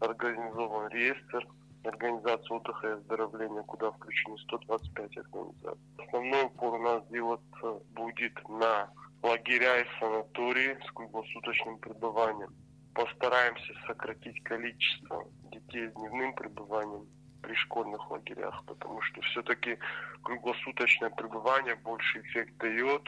организован 0.01 0.89
реестр 0.89 1.47
организации 1.85 2.55
отдыха 2.55 2.89
и 2.89 2.93
оздоровления, 2.93 3.63
куда 3.63 3.91
включены 3.93 4.39
125 4.39 5.17
организаций. 5.19 5.81
Основной 5.99 6.45
упор 6.45 6.75
у 6.75 6.83
нас 6.83 7.07
делаться 7.09 7.83
будет 7.91 8.49
на 8.49 8.91
лагеря 9.23 9.81
и 9.81 9.87
санатории 10.01 10.79
с 10.87 10.93
круглосуточным 10.93 11.79
пребыванием. 11.79 12.55
Постараемся 12.95 13.73
сократить 13.87 14.43
количество 14.43 15.25
детей 15.51 15.89
с 15.89 15.93
дневным 15.95 16.35
пребыванием 16.35 17.07
при 17.41 17.55
школьных 17.55 18.11
лагерях, 18.11 18.63
потому 18.67 19.01
что 19.03 19.21
все-таки 19.23 19.79
круглосуточное 20.23 21.11
пребывание 21.11 21.75
больше 21.77 22.21
эффект 22.21 22.57
дает, 22.59 23.03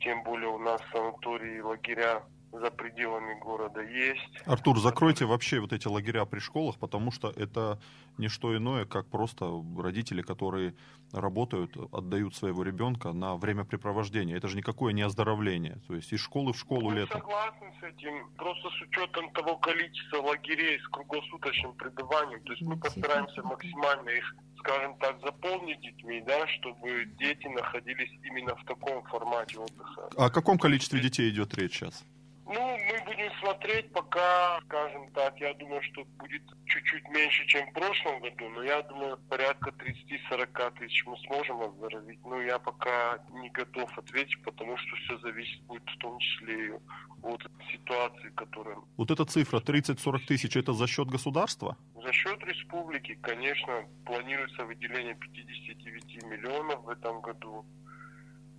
тем 0.00 0.22
более 0.24 0.48
у 0.48 0.58
нас 0.58 0.80
санатории 0.92 1.56
и 1.56 1.62
лагеря 1.62 2.22
за 2.52 2.70
пределами 2.70 3.38
города 3.40 3.80
есть. 3.82 4.42
Артур, 4.46 4.78
закройте 4.80 5.24
вообще 5.24 5.60
вот 5.60 5.72
эти 5.72 5.86
лагеря 5.86 6.24
при 6.24 6.38
школах, 6.38 6.78
потому 6.78 7.10
что 7.10 7.30
это 7.30 7.78
не 8.16 8.28
что 8.28 8.56
иное, 8.56 8.84
как 8.84 9.06
просто 9.06 9.50
родители, 9.78 10.22
которые 10.22 10.74
работают, 11.12 11.76
отдают 11.92 12.34
своего 12.34 12.62
ребенка 12.62 13.12
на 13.12 13.36
времяпрепровождение. 13.36 14.36
Это 14.36 14.48
же 14.48 14.56
никакое 14.56 14.92
не 14.92 15.02
оздоровление. 15.02 15.78
То 15.86 15.94
есть 15.94 16.12
из 16.12 16.20
школы 16.20 16.52
в 16.52 16.58
школу 16.58 16.90
Мы 16.90 16.96
летом. 16.96 17.20
согласны 17.20 17.72
с 17.80 17.82
этим. 17.82 18.28
Просто 18.36 18.68
с 18.70 18.82
учетом 18.82 19.30
того 19.32 19.56
количества 19.56 20.18
лагерей 20.18 20.80
с 20.80 20.88
круглосуточным 20.88 21.74
пребыванием. 21.74 22.42
То 22.42 22.52
есть 22.52 22.62
мы 22.62 22.76
постараемся 22.76 23.42
максимально 23.42 24.10
их 24.10 24.34
скажем 24.58 24.96
так, 24.98 25.20
заполнить 25.20 25.80
детьми, 25.80 26.22
да, 26.26 26.46
чтобы 26.48 27.06
дети 27.18 27.46
находились 27.46 28.10
именно 28.24 28.56
в 28.56 28.64
таком 28.64 29.02
формате 29.04 29.58
отдыха. 29.58 30.10
О 30.16 30.30
каком 30.30 30.58
количестве 30.58 31.00
детей 31.00 31.30
идет 31.30 31.54
речь 31.54 31.78
сейчас? 31.78 32.04
Ну, 32.50 32.78
мы 32.78 33.04
будем 33.04 33.30
смотреть, 33.40 33.92
пока, 33.92 34.58
скажем 34.64 35.10
так, 35.12 35.38
я 35.38 35.52
думаю, 35.54 35.82
что 35.82 36.02
будет 36.16 36.42
чуть-чуть 36.64 37.06
меньше, 37.10 37.46
чем 37.46 37.68
в 37.68 37.72
прошлом 37.74 38.20
году, 38.20 38.48
но 38.48 38.62
я 38.62 38.80
думаю, 38.82 39.18
порядка 39.28 39.70
30-40 39.70 40.78
тысяч 40.78 41.04
мы 41.04 41.18
сможем 41.26 41.60
оздоровить. 41.60 42.24
Но 42.24 42.40
я 42.40 42.58
пока 42.58 43.18
не 43.32 43.50
готов 43.50 43.90
ответить, 43.98 44.42
потому 44.44 44.78
что 44.78 44.96
все 44.96 45.18
зависит 45.18 45.62
будет 45.64 45.82
в 45.82 45.98
том 45.98 46.18
числе 46.20 46.80
от 47.22 47.42
ситуации, 47.70 48.30
которая... 48.30 48.78
Вот 48.96 49.10
эта 49.10 49.26
цифра 49.26 49.60
30-40 49.60 50.18
тысяч, 50.26 50.56
это 50.56 50.72
за 50.72 50.86
счет 50.86 51.08
государства? 51.08 51.76
За 52.02 52.12
счет 52.12 52.42
республики, 52.44 53.14
конечно, 53.20 53.84
планируется 54.06 54.64
выделение 54.64 55.14
59 55.14 56.22
миллионов 56.24 56.82
в 56.84 56.88
этом 56.88 57.20
году 57.20 57.66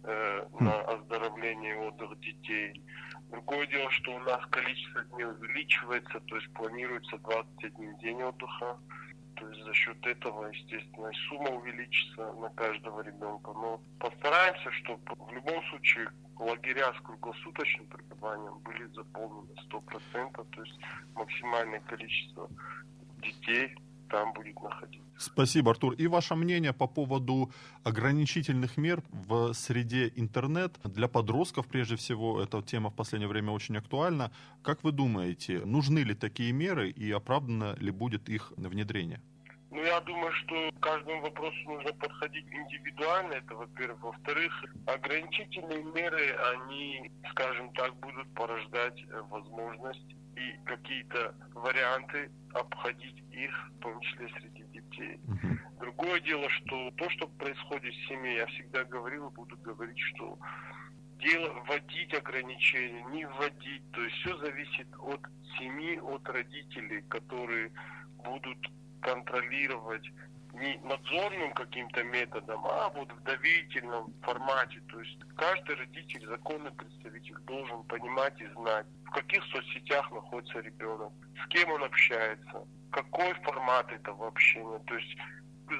э, 0.04 0.46
на 0.60 0.82
оздоровление 0.82 1.74
и 1.74 1.88
отдых 1.88 2.20
детей. 2.20 2.84
Другое 3.32 3.68
дело, 3.68 3.90
что 3.92 4.16
у 4.16 4.20
нас 4.20 4.44
количество 4.48 5.04
дней 5.04 5.26
увеличивается, 5.26 6.20
то 6.20 6.36
есть 6.36 6.52
планируется 6.54 7.18
21 7.20 7.98
день 7.98 8.24
отдыха. 8.24 8.78
То 9.36 9.48
есть 9.48 9.64
за 9.64 9.74
счет 9.74 10.06
этого, 10.06 10.48
естественно, 10.48 11.12
сумма 11.30 11.52
увеличится 11.52 12.34
на 12.34 12.50
каждого 12.50 13.02
ребенка. 13.02 13.52
Но 13.54 13.82
постараемся, 14.00 14.72
чтобы 14.72 15.02
в 15.18 15.32
любом 15.32 15.64
случае 15.70 16.10
лагеря 16.38 16.94
с 16.94 17.02
круглосуточным 17.02 17.86
пребыванием 17.88 18.58
были 18.60 18.86
заполнены 18.88 19.50
100%, 19.70 20.46
то 20.50 20.64
есть 20.64 20.80
максимальное 21.16 21.80
количество 21.82 22.50
детей 23.22 23.76
там 24.10 24.34
будет 24.34 24.62
находиться. 24.62 25.09
Спасибо, 25.20 25.72
Артур. 25.72 25.96
И 25.96 26.08
ваше 26.08 26.36
мнение 26.36 26.72
по 26.72 26.88
поводу 26.88 27.52
ограничительных 27.84 28.78
мер 28.78 29.04
в 29.12 29.54
среде 29.54 30.14
интернет 30.16 30.80
для 30.86 31.10
подростков, 31.10 31.68
прежде 31.68 31.98
всего, 31.98 32.42
эта 32.42 32.62
тема 32.62 32.90
в 32.90 32.96
последнее 32.96 33.28
время 33.28 33.52
очень 33.52 33.76
актуальна. 33.76 34.32
Как 34.64 34.82
вы 34.82 34.94
думаете, 34.94 35.60
нужны 35.66 36.00
ли 36.00 36.16
такие 36.16 36.54
меры 36.54 36.90
и 36.90 37.12
оправдано 37.12 37.76
ли 37.80 37.92
будет 37.92 38.30
их 38.30 38.54
внедрение? 38.56 39.22
Ну, 39.72 39.84
я 39.84 40.00
думаю, 40.00 40.32
что 40.32 40.72
к 40.72 40.80
каждому 40.80 41.22
вопросу 41.22 41.58
нужно 41.66 41.94
подходить 41.94 42.46
индивидуально, 42.52 43.34
это 43.34 43.56
во-первых. 43.56 44.02
Во-вторых, 44.02 44.66
ограничительные 44.86 45.84
меры, 45.84 46.36
они, 46.54 47.12
скажем 47.32 47.72
так, 47.74 47.94
будут 47.98 48.34
порождать 48.36 49.00
э, 49.04 49.22
возможность 49.30 50.16
и 50.36 50.66
какие-то 50.66 51.36
варианты 51.54 52.32
обходить 52.54 53.24
их, 53.32 53.52
в 53.78 53.80
том 53.82 54.00
числе 54.02 54.30
среди 54.40 54.64
детей. 54.82 55.20
Другое 55.80 56.20
дело, 56.22 56.50
что 56.50 56.92
то, 56.92 57.10
что 57.10 57.28
происходит 57.28 57.94
в 57.94 58.08
семье, 58.08 58.38
я 58.38 58.46
всегда 58.48 58.84
говорил 58.84 59.28
и 59.30 59.34
буду 59.34 59.58
говорить, 59.58 60.00
что 60.00 60.38
дело 61.20 61.54
вводить 61.66 62.14
ограничения, 62.14 63.04
не 63.12 63.26
вводить, 63.26 63.84
то 63.92 64.02
есть 64.02 64.16
все 64.18 64.38
зависит 64.38 64.88
от 65.00 65.22
семьи, 65.58 66.00
от 66.00 66.28
родителей, 66.30 67.02
которые 67.10 67.72
будут 68.24 68.58
контролировать 69.02 70.10
не 70.54 70.78
надзорным 70.84 71.54
каким-то 71.54 72.04
методом, 72.04 72.66
а 72.66 72.90
вот 72.90 73.12
в 73.12 73.24
доверительном 73.24 74.14
формате. 74.22 74.82
То 74.90 75.00
есть 75.00 75.20
каждый 75.36 75.76
родитель, 75.76 76.26
законный 76.28 76.72
представитель 76.72 77.38
должен 77.46 77.84
понимать 77.84 78.40
и 78.42 78.48
знать, 78.48 78.86
в 79.06 79.12
каких 79.12 79.44
соцсетях 79.46 80.12
находится 80.12 80.60
ребенок, 80.60 81.14
с 81.44 81.48
кем 81.50 81.72
он 81.72 81.84
общается, 81.84 82.68
какой 82.92 83.34
формат 83.44 83.92
этого 83.92 84.28
общения. 84.28 84.80
То 84.86 84.96
есть 84.96 85.18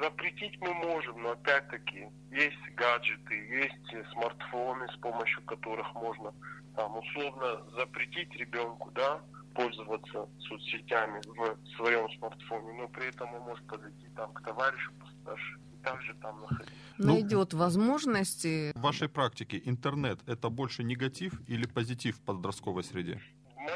запретить 0.02 0.60
мы 0.62 0.74
можем, 0.74 1.22
но 1.22 1.32
опять-таки 1.32 2.08
есть 2.32 2.76
гаджеты, 2.76 3.36
есть 3.36 4.10
смартфоны, 4.12 4.88
с 4.90 4.98
помощью 4.98 5.42
которых 5.44 5.94
можно 5.96 6.34
там 6.76 6.96
условно 6.98 7.64
запретить 7.72 8.34
ребенку, 8.36 8.92
да, 8.92 9.22
пользоваться 9.54 10.28
соцсетями 10.48 11.22
в 11.28 11.76
своем 11.76 12.10
смартфоне, 12.18 12.74
но 12.74 12.88
при 12.90 13.08
этом 13.08 13.34
он 13.34 13.42
может 13.42 13.66
подойти 13.68 14.08
там 14.16 14.34
к 14.34 14.42
товарищу 14.44 14.92
постарше 15.00 15.60
и 15.74 15.84
также 15.84 16.14
там 16.16 16.42
находиться. 16.42 16.74
Ну, 16.98 17.14
Найдет 17.14 17.54
возможности. 17.54 18.72
В 18.76 18.82
вашей 18.82 19.10
практике 19.10 19.62
интернет 19.64 20.20
это 20.28 20.50
больше 20.50 20.84
негатив 20.84 21.34
или 21.48 21.66
позитив 21.66 22.18
в 22.18 22.22
подростковой 22.22 22.84
среде? 22.84 23.22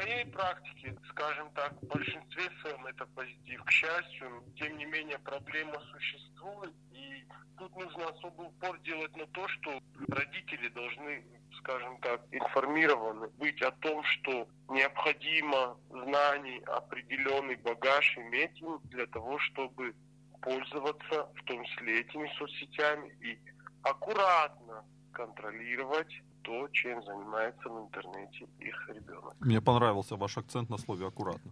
В 0.04 0.06
моей 0.06 0.26
практике, 0.26 0.94
скажем 1.08 1.50
так, 1.54 1.72
в 1.80 1.86
большинстве 1.86 2.42
своем 2.60 2.84
это 2.84 3.06
позитив. 3.06 3.64
К 3.64 3.70
счастью, 3.70 4.44
тем 4.54 4.76
не 4.76 4.84
менее 4.84 5.18
проблема 5.20 5.80
существует, 5.92 6.74
и 6.92 7.24
тут 7.56 7.74
нужно 7.74 8.08
особый 8.10 8.48
упор 8.48 8.78
делать 8.80 9.16
на 9.16 9.26
то, 9.28 9.48
что 9.48 9.80
родители 10.08 10.68
должны, 10.68 11.24
скажем 11.58 11.96
так, 12.02 12.20
информированы 12.32 13.28
быть 13.38 13.62
о 13.62 13.70
том, 13.70 14.04
что 14.04 14.46
необходимо 14.68 15.78
знаний, 15.88 16.62
определенный 16.66 17.56
багаж 17.56 18.18
иметь 18.18 18.60
им 18.60 18.80
для 18.90 19.06
того, 19.06 19.38
чтобы 19.38 19.94
пользоваться 20.42 21.32
в 21.34 21.44
том 21.44 21.64
числе 21.64 22.00
этими 22.00 22.30
соцсетями 22.36 23.08
и 23.22 23.38
аккуратно 23.82 24.84
контролировать 25.12 26.14
то, 26.44 26.68
чем 26.68 27.02
занимается 27.02 27.68
в 27.68 27.78
интернете 27.86 28.46
их 28.60 28.88
ребенок. 28.88 29.34
Мне 29.40 29.60
понравился 29.60 30.16
ваш 30.16 30.38
акцент 30.38 30.70
на 30.70 30.78
слове 30.78 31.06
аккуратно. 31.06 31.50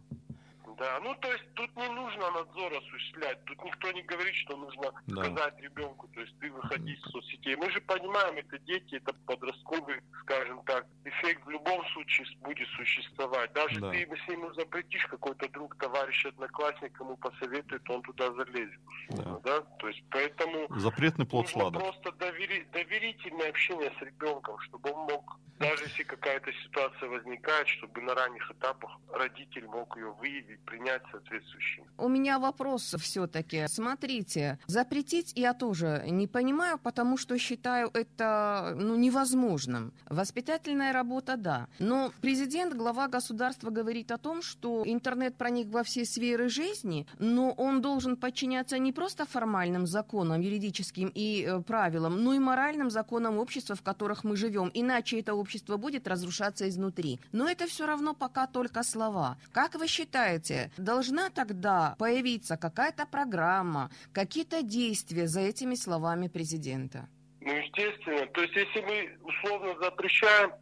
Да, 0.79 1.01
ну 1.01 1.15
то 1.17 1.31
есть 1.33 1.45
тут 1.55 1.75
не 1.77 1.89
нужно 1.89 2.31
надзор 2.31 2.73
осуществлять, 2.75 3.45
тут 3.45 3.63
никто 3.65 3.91
не 3.93 4.03
говорит, 4.03 4.35
что 4.35 4.57
нужно 4.57 4.93
Да. 5.07 5.25
сказать 5.25 5.61
ребенку, 5.61 6.09
то 6.09 6.21
есть 6.21 6.39
ты 6.39 6.51
выходи 6.51 6.93
из 6.93 7.03
соцсетей. 7.11 7.57
Мы 7.57 7.71
же 7.71 7.81
понимаем, 7.81 8.37
это 8.37 8.59
дети, 8.61 8.97
это 8.97 9.13
подростковый, 9.27 10.01
скажем 10.23 10.63
так, 10.65 10.87
эффект 11.05 11.45
в 11.47 11.51
любом 11.51 11.85
случае 11.89 12.27
будет 12.41 12.69
существовать. 12.69 13.53
Даже 13.53 13.81
Да. 13.81 13.91
ты 13.91 13.97
если 13.99 14.33
ему 14.33 14.53
запретишь, 14.55 15.07
какой-то 15.07 15.49
друг, 15.51 15.77
товарищ, 15.79 16.27
одноклассник 16.27 16.99
ему 17.01 17.17
посоветует, 17.17 17.89
он 17.91 18.03
туда 18.03 18.33
залезет. 18.33 18.81
условно, 19.09 19.41
да. 19.45 19.61
То 19.79 19.89
есть 19.89 20.03
поэтому 20.11 20.67
Запретный 20.79 21.27
плод 21.27 21.55
нужно 21.55 21.71
просто 21.81 22.11
довери- 22.13 22.65
доверительное 22.73 23.49
общение 23.51 23.93
с 23.99 24.03
ребенком, 24.03 24.59
чтобы 24.61 24.91
он 24.91 25.01
мог, 25.11 25.37
даже 25.59 25.85
если 25.85 26.03
какая-то 26.03 26.51
ситуация 26.65 27.09
возникает, 27.09 27.69
чтобы 27.69 28.01
на 28.01 28.15
ранних 28.15 28.51
этапах 28.51 28.91
родитель 29.13 29.67
мог 29.67 29.97
ее 29.97 30.13
выявить, 30.13 30.61
принять 30.61 31.03
соответствующие. 31.11 31.85
У 31.99 32.09
меня 32.09 32.39
вопрос 32.39 32.95
все-таки. 32.99 33.67
Смотрите, 33.69 34.59
запретить 34.67 35.33
я 35.37 35.55
тоже 35.55 36.05
не 36.09 36.27
понимаю, 36.27 36.79
потому 36.79 37.17
что 37.17 37.39
считаю 37.39 37.91
это 37.95 38.75
ну, 38.77 38.97
невозможным. 38.97 39.93
Воспитательная 40.09 40.93
работа, 40.93 41.37
да. 41.37 41.69
Но 41.79 42.13
президент, 42.21 42.75
глава 42.75 43.09
государства 43.09 43.71
говорит 43.71 44.11
о 44.11 44.19
том, 44.19 44.43
что 44.43 44.83
интернет 44.85 45.37
проник 45.37 45.69
во 45.69 45.83
все 45.83 46.05
сферы 46.05 46.49
жизни, 46.49 47.07
но 47.19 47.53
он 47.53 47.81
должен 47.81 48.17
подчиняться 48.17 48.79
не 48.79 48.93
просто 48.93 49.27
формальным 49.27 49.87
законам, 49.87 50.41
юридическим 50.41 51.11
и 51.15 51.45
э, 51.45 51.61
правилам, 51.63 52.23
но 52.23 52.35
и 52.35 52.39
моральным 52.39 52.91
законам 52.91 53.39
общества, 53.39 53.77
в 53.77 53.83
которых 53.83 54.25
мы 54.25 54.37
живем. 54.37 54.71
Иначе 54.75 55.21
это 55.21 55.35
общество 55.43 55.77
будет 55.77 56.09
разрушаться 56.09 56.69
изнутри. 56.69 57.19
Но 57.33 57.49
это 57.49 57.67
все 57.67 57.87
равно 57.87 58.15
пока 58.15 58.47
только 58.47 58.83
слова. 58.83 59.37
Как 59.53 59.75
вы 59.75 59.87
считаете, 59.89 60.71
должна 60.79 61.31
тогда 61.31 61.95
появиться 61.99 62.57
какая-то 62.57 63.07
программа, 63.07 63.91
какие-то 64.13 64.63
действия 64.63 65.27
за 65.27 65.41
этими 65.41 65.75
словами 65.75 66.29
президента? 66.29 67.09
Ну, 67.41 67.53
естественно. 67.53 68.25
То 68.27 68.43
есть, 68.43 68.55
если 68.55 68.81
мы 68.81 69.19
условно 69.23 69.75
запрещаем 69.83 70.53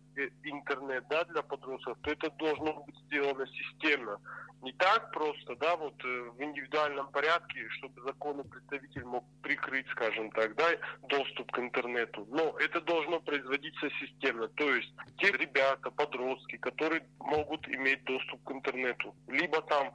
интернет 0.42 1.04
да, 1.08 1.24
для 1.24 1.42
подростков, 1.42 1.98
то 2.02 2.10
это 2.10 2.30
должно 2.30 2.82
быть 2.84 2.96
сделано 3.06 3.46
системно. 3.46 4.18
Не 4.62 4.72
так 4.72 5.10
просто, 5.12 5.56
да, 5.56 5.74
вот 5.76 5.94
э, 6.04 6.30
в 6.36 6.42
индивидуальном 6.42 7.10
порядке, 7.12 7.66
чтобы 7.70 8.02
законный 8.02 8.44
представитель 8.44 9.04
мог 9.04 9.24
прикрыть, 9.42 9.86
скажем 9.92 10.30
так, 10.32 10.54
да, 10.54 10.66
доступ 11.08 11.50
к 11.50 11.58
интернету. 11.58 12.26
Но 12.30 12.54
это 12.58 12.82
должно 12.82 13.20
производиться 13.20 13.88
системно. 13.98 14.48
То 14.48 14.74
есть 14.74 14.92
те 15.16 15.30
ребята, 15.32 15.90
подростки, 15.90 16.58
которые 16.58 17.06
могут 17.20 17.66
иметь 17.68 18.04
доступ 18.04 18.44
к 18.44 18.52
интернету, 18.52 19.14
либо 19.28 19.62
там 19.62 19.94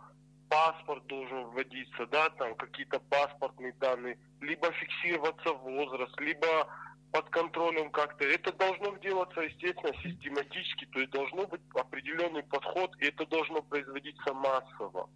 паспорт 0.49 1.05
должен 1.07 1.45
вводиться, 1.45 2.07
да, 2.07 2.29
там 2.31 2.55
какие-то 2.55 2.99
паспортные 2.99 3.73
данные, 3.79 4.17
либо 4.41 4.71
фиксироваться 4.71 5.53
возраст, 5.53 6.19
либо 6.19 6.67
под 7.15 7.29
контролем 7.29 7.91
как-то. 7.91 8.25
Это 8.25 8.51
должно 8.51 8.97
делаться, 8.97 9.39
естественно, 9.39 9.93
систематически, 10.03 10.85
то 10.87 10.99
есть 10.99 11.11
должно 11.13 11.47
быть 11.47 11.61
определенный 11.73 12.43
подход, 12.43 12.91
и 12.99 13.05
это 13.05 13.25
должно 13.27 13.61
производиться 13.61 14.33
массово. 14.33 15.09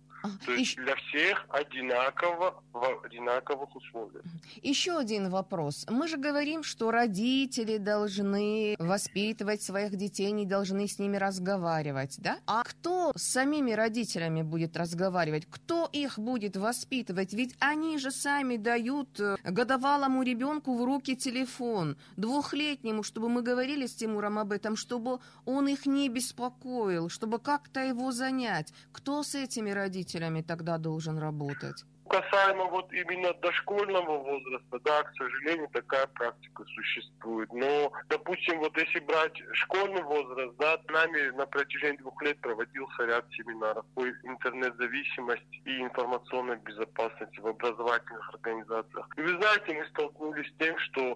То 0.46 0.52
есть 0.52 0.76
для 0.76 0.96
всех 0.96 1.46
одинаково, 1.50 2.62
в 2.74 3.06
одинаковых 3.06 3.76
условиях. 3.76 4.24
Еще 4.62 4.98
один 4.98 5.30
вопрос. 5.30 5.86
Мы 5.90 6.08
же 6.08 6.18
говорим, 6.18 6.64
что 6.64 6.92
родители 6.92 7.78
должны 7.78 8.76
воспитывать 8.80 9.62
своих 9.62 9.96
детей, 9.96 10.32
не 10.32 10.46
должны 10.46 10.88
с 10.88 11.00
ними 11.00 11.18
разговаривать, 11.18 12.16
да? 12.20 12.40
А 12.46 12.64
кто 12.64 13.12
с 13.16 13.24
самими 13.24 13.72
родителями 13.72 14.42
будет 14.42 14.76
разговаривать? 14.78 15.46
Кто 15.50 15.90
их 15.92 16.20
будет 16.20 16.58
воспитывать? 16.58 17.34
Ведь 17.34 17.56
они 17.60 17.98
же 17.98 18.12
сами 18.12 18.58
дают 18.58 19.20
э, 19.20 19.38
годовалому 19.44 20.24
ребенку 20.24 20.76
в 20.76 20.84
руки 20.84 21.16
телефон, 21.16 21.98
двухлетнему, 22.18 23.04
чтобы 23.04 23.30
мы 23.30 23.42
говорили 23.42 23.86
с 23.86 23.96
Тимуром 23.96 24.40
об 24.40 24.52
этом, 24.52 24.76
чтобы 24.76 25.20
он 25.46 25.68
их 25.68 25.86
не 25.86 26.10
беспокоил, 26.10 27.10
чтобы 27.10 27.40
как-то 27.40 27.80
его 27.80 28.12
занять. 28.12 28.74
Кто 28.92 29.24
с 29.24 29.36
этими 29.36 29.72
родителями? 29.72 30.09
Родителями 30.10 30.42
тогда 30.42 30.78
должен 30.78 31.20
работать? 31.20 31.86
Касаемо 32.10 32.66
вот 32.66 32.92
именно 32.92 33.34
дошкольного 33.34 34.18
возраста, 34.18 34.80
да, 34.84 35.04
к 35.04 35.14
сожалению, 35.16 35.68
такая 35.72 36.08
практика 36.08 36.64
существует. 36.76 37.54
Но, 37.54 37.92
допустим, 38.10 38.60
вот 38.60 38.76
если 38.78 39.00
брать 39.00 39.38
школьный 39.54 40.02
возраст, 40.02 40.56
да, 40.58 40.78
нами 40.90 41.30
на 41.38 41.46
протяжении 41.46 41.98
двух 41.98 42.20
лет 42.24 42.42
проводился 42.42 43.06
ряд 43.06 43.26
семинаров 43.38 43.86
по 43.94 44.10
интернет-зависимости 44.10 45.62
и 45.66 45.82
информационной 45.84 46.58
безопасности 46.58 47.40
в 47.42 47.48
образовательных 47.48 48.30
организациях. 48.34 49.08
И 49.16 49.22
вы 49.22 49.30
знаете, 49.38 49.74
мы 49.76 49.86
столкнулись 49.90 50.48
с 50.48 50.58
тем, 50.58 50.80
что 50.80 51.16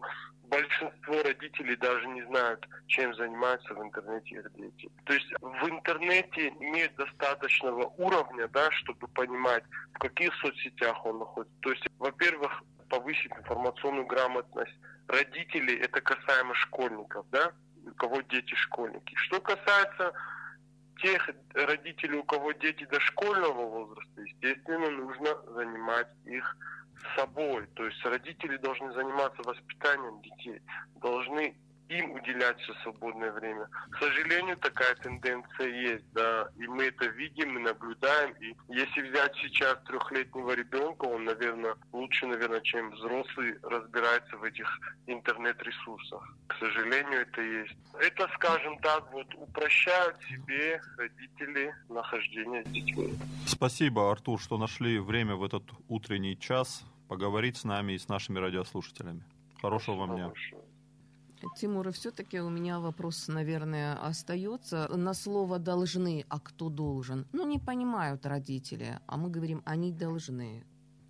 большинство 0.54 1.24
родителей 1.24 1.76
даже 1.78 2.08
не 2.08 2.24
знают, 2.24 2.68
чем 2.88 3.14
занимаются 3.16 3.74
в 3.74 3.82
интернете 3.82 4.36
их 4.36 4.54
дети. 4.54 4.90
То 5.06 5.14
есть 5.14 5.28
в 5.42 5.70
интернете 5.70 6.52
нет 6.60 6.96
достаточного 6.96 7.88
уровня, 7.98 8.48
да, 8.50 8.70
чтобы 8.72 9.08
понимать, 9.10 9.64
в 9.94 10.00
каких 10.00 10.34
соцсетях 10.36 11.06
он 11.06 11.20
находится. 11.20 11.56
То 11.62 11.72
есть, 11.72 11.86
во-первых, 11.98 12.64
повысить 12.90 13.32
информационную 13.32 14.06
грамотность 14.06 14.76
родителей, 15.08 15.78
это 15.78 16.02
касаемо 16.02 16.54
школьников, 16.56 17.26
да, 17.32 17.52
у 17.86 17.92
кого 17.96 18.22
дети 18.22 18.54
школьники. 18.56 19.16
Что 19.16 19.42
касается 19.42 20.14
тех 21.02 21.30
родителей, 21.54 22.18
у 22.18 22.24
кого 22.24 22.52
дети 22.52 22.86
дошкольного 22.86 23.66
возраста, 23.66 24.22
естественно, 24.22 24.90
нужно 24.92 25.36
занимать 25.54 26.08
их 26.26 26.56
собой. 27.16 27.68
То 27.76 27.86
есть 27.86 28.04
родители 28.06 28.58
должны 28.58 28.92
заниматься 28.94 29.42
воспитанием 29.44 30.22
детей, 30.22 30.62
должны 30.96 31.56
им 31.90 32.12
уделять 32.12 32.60
все 32.62 32.74
свободное 32.82 33.32
время. 33.32 33.68
К 33.92 34.00
сожалению, 34.00 34.58
такая 34.58 34.96
тенденция 34.96 35.68
есть, 35.68 36.06
да, 36.14 36.50
и 36.56 36.68
мы 36.68 36.86
это 36.86 37.06
видим, 37.08 37.54
мы 37.54 37.60
наблюдаем. 37.60 38.34
И 38.40 38.56
если 38.70 39.02
взять 39.02 39.36
сейчас 39.42 39.78
трехлетнего 39.86 40.52
ребенка, 40.52 41.06
он, 41.06 41.26
наверное, 41.26 41.76
лучше, 41.92 42.26
наверное, 42.28 42.62
чем 42.62 42.92
взрослый 42.92 43.58
разбирается 43.64 44.38
в 44.38 44.44
этих 44.44 44.68
интернет-ресурсах. 45.08 46.36
К 46.48 46.56
сожалению, 46.60 47.22
это 47.22 47.42
есть. 47.42 47.76
Это, 48.00 48.30
скажем 48.36 48.78
так, 48.80 49.12
вот 49.12 49.28
упрощают 49.36 50.18
себе 50.24 50.82
родители 50.98 51.76
нахождение 51.90 52.64
с 52.64 52.70
детьми. 52.70 53.14
Спасибо, 53.46 54.12
Артур, 54.12 54.40
что 54.40 54.58
нашли 54.58 55.00
время 55.00 55.36
в 55.36 55.44
этот 55.44 55.64
утренний 55.90 56.38
час 56.40 56.84
поговорить 57.14 57.58
с 57.58 57.64
нами 57.64 57.94
и 57.94 58.00
с 58.00 58.10
нашими 58.10 58.40
радиослушателями. 58.40 59.24
Хорошего 59.62 59.98
вам 59.98 60.16
дня. 60.16 60.34
Тимур, 61.56 61.88
и 61.88 61.92
все-таки 61.92 62.40
у 62.40 62.50
меня 62.50 62.80
вопрос, 62.80 63.28
наверное, 63.28 63.94
остается. 64.10 64.88
На 64.98 65.14
слово 65.14 65.60
«должны», 65.60 66.26
а 66.28 66.40
кто 66.40 66.70
должен? 66.70 67.28
Ну, 67.32 67.46
не 67.46 67.60
понимают 67.60 68.26
родители, 68.26 69.00
а 69.06 69.18
мы 69.18 69.30
говорим 69.30 69.62
«они 69.64 69.92
должны». 69.92 70.66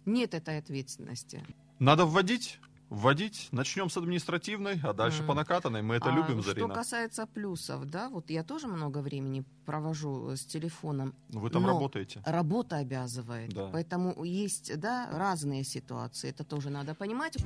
Нет 0.05 0.33
этой 0.33 0.57
ответственности. 0.57 1.45
Надо 1.79 2.05
вводить 2.05 2.59
вводить. 2.93 3.49
Начнем 3.51 3.89
с 3.89 3.97
административной, 3.97 4.79
а 4.83 4.93
дальше 4.93 5.23
mm. 5.23 5.25
по 5.25 5.33
накатанной. 5.33 5.81
Мы 5.81 5.95
это 5.95 6.09
а 6.09 6.15
любим, 6.15 6.43
Зарина. 6.43 6.67
Что 6.67 6.75
касается 6.75 7.25
плюсов, 7.25 7.85
да, 7.85 8.09
вот 8.09 8.29
я 8.29 8.43
тоже 8.43 8.67
много 8.67 8.99
времени 8.99 9.43
провожу 9.65 10.35
с 10.35 10.45
телефоном. 10.45 11.15
Вы 11.29 11.49
там 11.49 11.65
работаете? 11.65 12.21
Работа 12.25 12.77
обязывает. 12.77 13.53
Да. 13.53 13.69
Поэтому 13.71 14.23
есть, 14.23 14.79
да, 14.79 15.09
разные 15.11 15.63
ситуации. 15.63 16.29
Это 16.29 16.43
тоже 16.43 16.69
надо 16.69 16.93
понимать. 16.93 17.37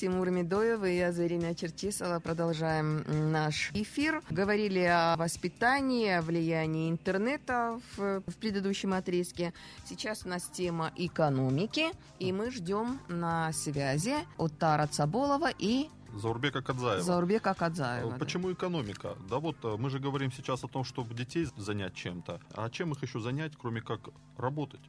Тимур 0.00 0.30
Медоев 0.30 0.82
и 0.82 0.96
я, 0.96 1.12
Зарина 1.12 1.54
Черчисова, 1.54 2.20
продолжаем 2.20 3.04
наш 3.30 3.70
эфир. 3.74 4.22
Говорили 4.30 4.78
о 4.78 5.14
воспитании, 5.18 6.08
о 6.08 6.22
влиянии 6.22 6.90
интернета 6.90 7.78
в, 7.98 8.22
в 8.26 8.36
предыдущем 8.38 8.94
отрезке. 8.94 9.52
Сейчас 9.84 10.24
у 10.24 10.30
нас 10.30 10.44
тема 10.44 10.90
экономики, 10.96 11.90
и 12.18 12.32
мы 12.32 12.50
ждем 12.50 12.98
на 13.08 13.52
связи 13.52 14.14
от 14.38 14.56
Тара 14.58 14.86
Цаболова 14.86 15.50
и 15.58 15.90
Заурбека 16.14 16.62
Кадзаева. 16.62 17.02
Заурбека 17.02 17.52
Кадзаева. 17.52 18.16
Почему 18.18 18.48
да. 18.48 18.54
экономика? 18.54 19.18
Да 19.28 19.38
вот 19.38 19.56
э, 19.64 19.76
мы 19.78 19.90
же 19.90 19.98
говорим 19.98 20.32
сейчас 20.32 20.64
о 20.64 20.68
том, 20.68 20.82
чтобы 20.82 21.14
детей 21.14 21.46
занять 21.58 21.94
чем-то. 21.94 22.40
А 22.54 22.70
чем 22.70 22.92
их 22.92 23.02
еще 23.02 23.20
занять, 23.20 23.52
кроме 23.60 23.82
как 23.82 24.00
работать? 24.38 24.80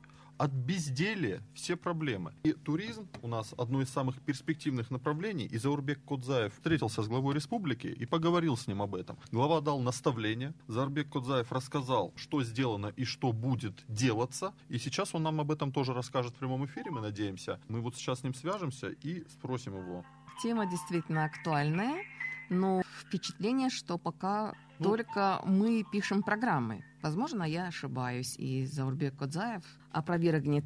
От 0.41 0.51
безделия 0.51 1.43
все 1.53 1.75
проблемы. 1.75 2.33
И 2.43 2.53
туризм 2.53 3.07
у 3.21 3.27
нас 3.27 3.53
одно 3.59 3.79
из 3.81 3.89
самых 3.89 4.19
перспективных 4.21 4.89
направлений, 4.89 5.45
и 5.45 5.57
Заурбек 5.59 6.03
Кодзаев 6.03 6.51
встретился 6.55 7.03
с 7.03 7.07
главой 7.07 7.35
республики 7.35 7.85
и 7.85 8.07
поговорил 8.07 8.57
с 8.57 8.65
ним 8.65 8.81
об 8.81 8.95
этом. 8.95 9.19
Глава 9.31 9.61
дал 9.61 9.79
наставление, 9.81 10.55
Заурбек 10.67 11.09
Кодзаев 11.09 11.51
рассказал, 11.51 12.11
что 12.15 12.41
сделано 12.43 12.87
и 12.87 13.05
что 13.05 13.33
будет 13.33 13.83
делаться, 13.87 14.53
и 14.67 14.79
сейчас 14.79 15.13
он 15.13 15.21
нам 15.21 15.39
об 15.41 15.51
этом 15.51 15.71
тоже 15.71 15.93
расскажет 15.93 16.33
в 16.33 16.37
прямом 16.37 16.65
эфире, 16.65 16.89
мы 16.89 17.01
надеемся. 17.01 17.59
Мы 17.67 17.79
вот 17.81 17.95
сейчас 17.95 18.21
с 18.21 18.23
ним 18.23 18.33
свяжемся 18.33 18.89
и 18.89 19.23
спросим 19.29 19.77
его. 19.77 20.03
Тема 20.41 20.65
действительно 20.65 21.25
актуальная, 21.25 22.03
но 22.49 22.81
впечатление, 22.99 23.69
что 23.69 23.99
пока 23.99 24.55
ну, 24.81 24.89
только 24.89 25.41
мы 25.45 25.85
пишем 25.91 26.23
программы. 26.23 26.83
Возможно, 27.03 27.43
я 27.43 27.67
ошибаюсь, 27.67 28.35
и 28.39 28.65
Заурбек 28.65 29.15
Кодзаев 29.15 29.63
опровергнет. 29.91 30.63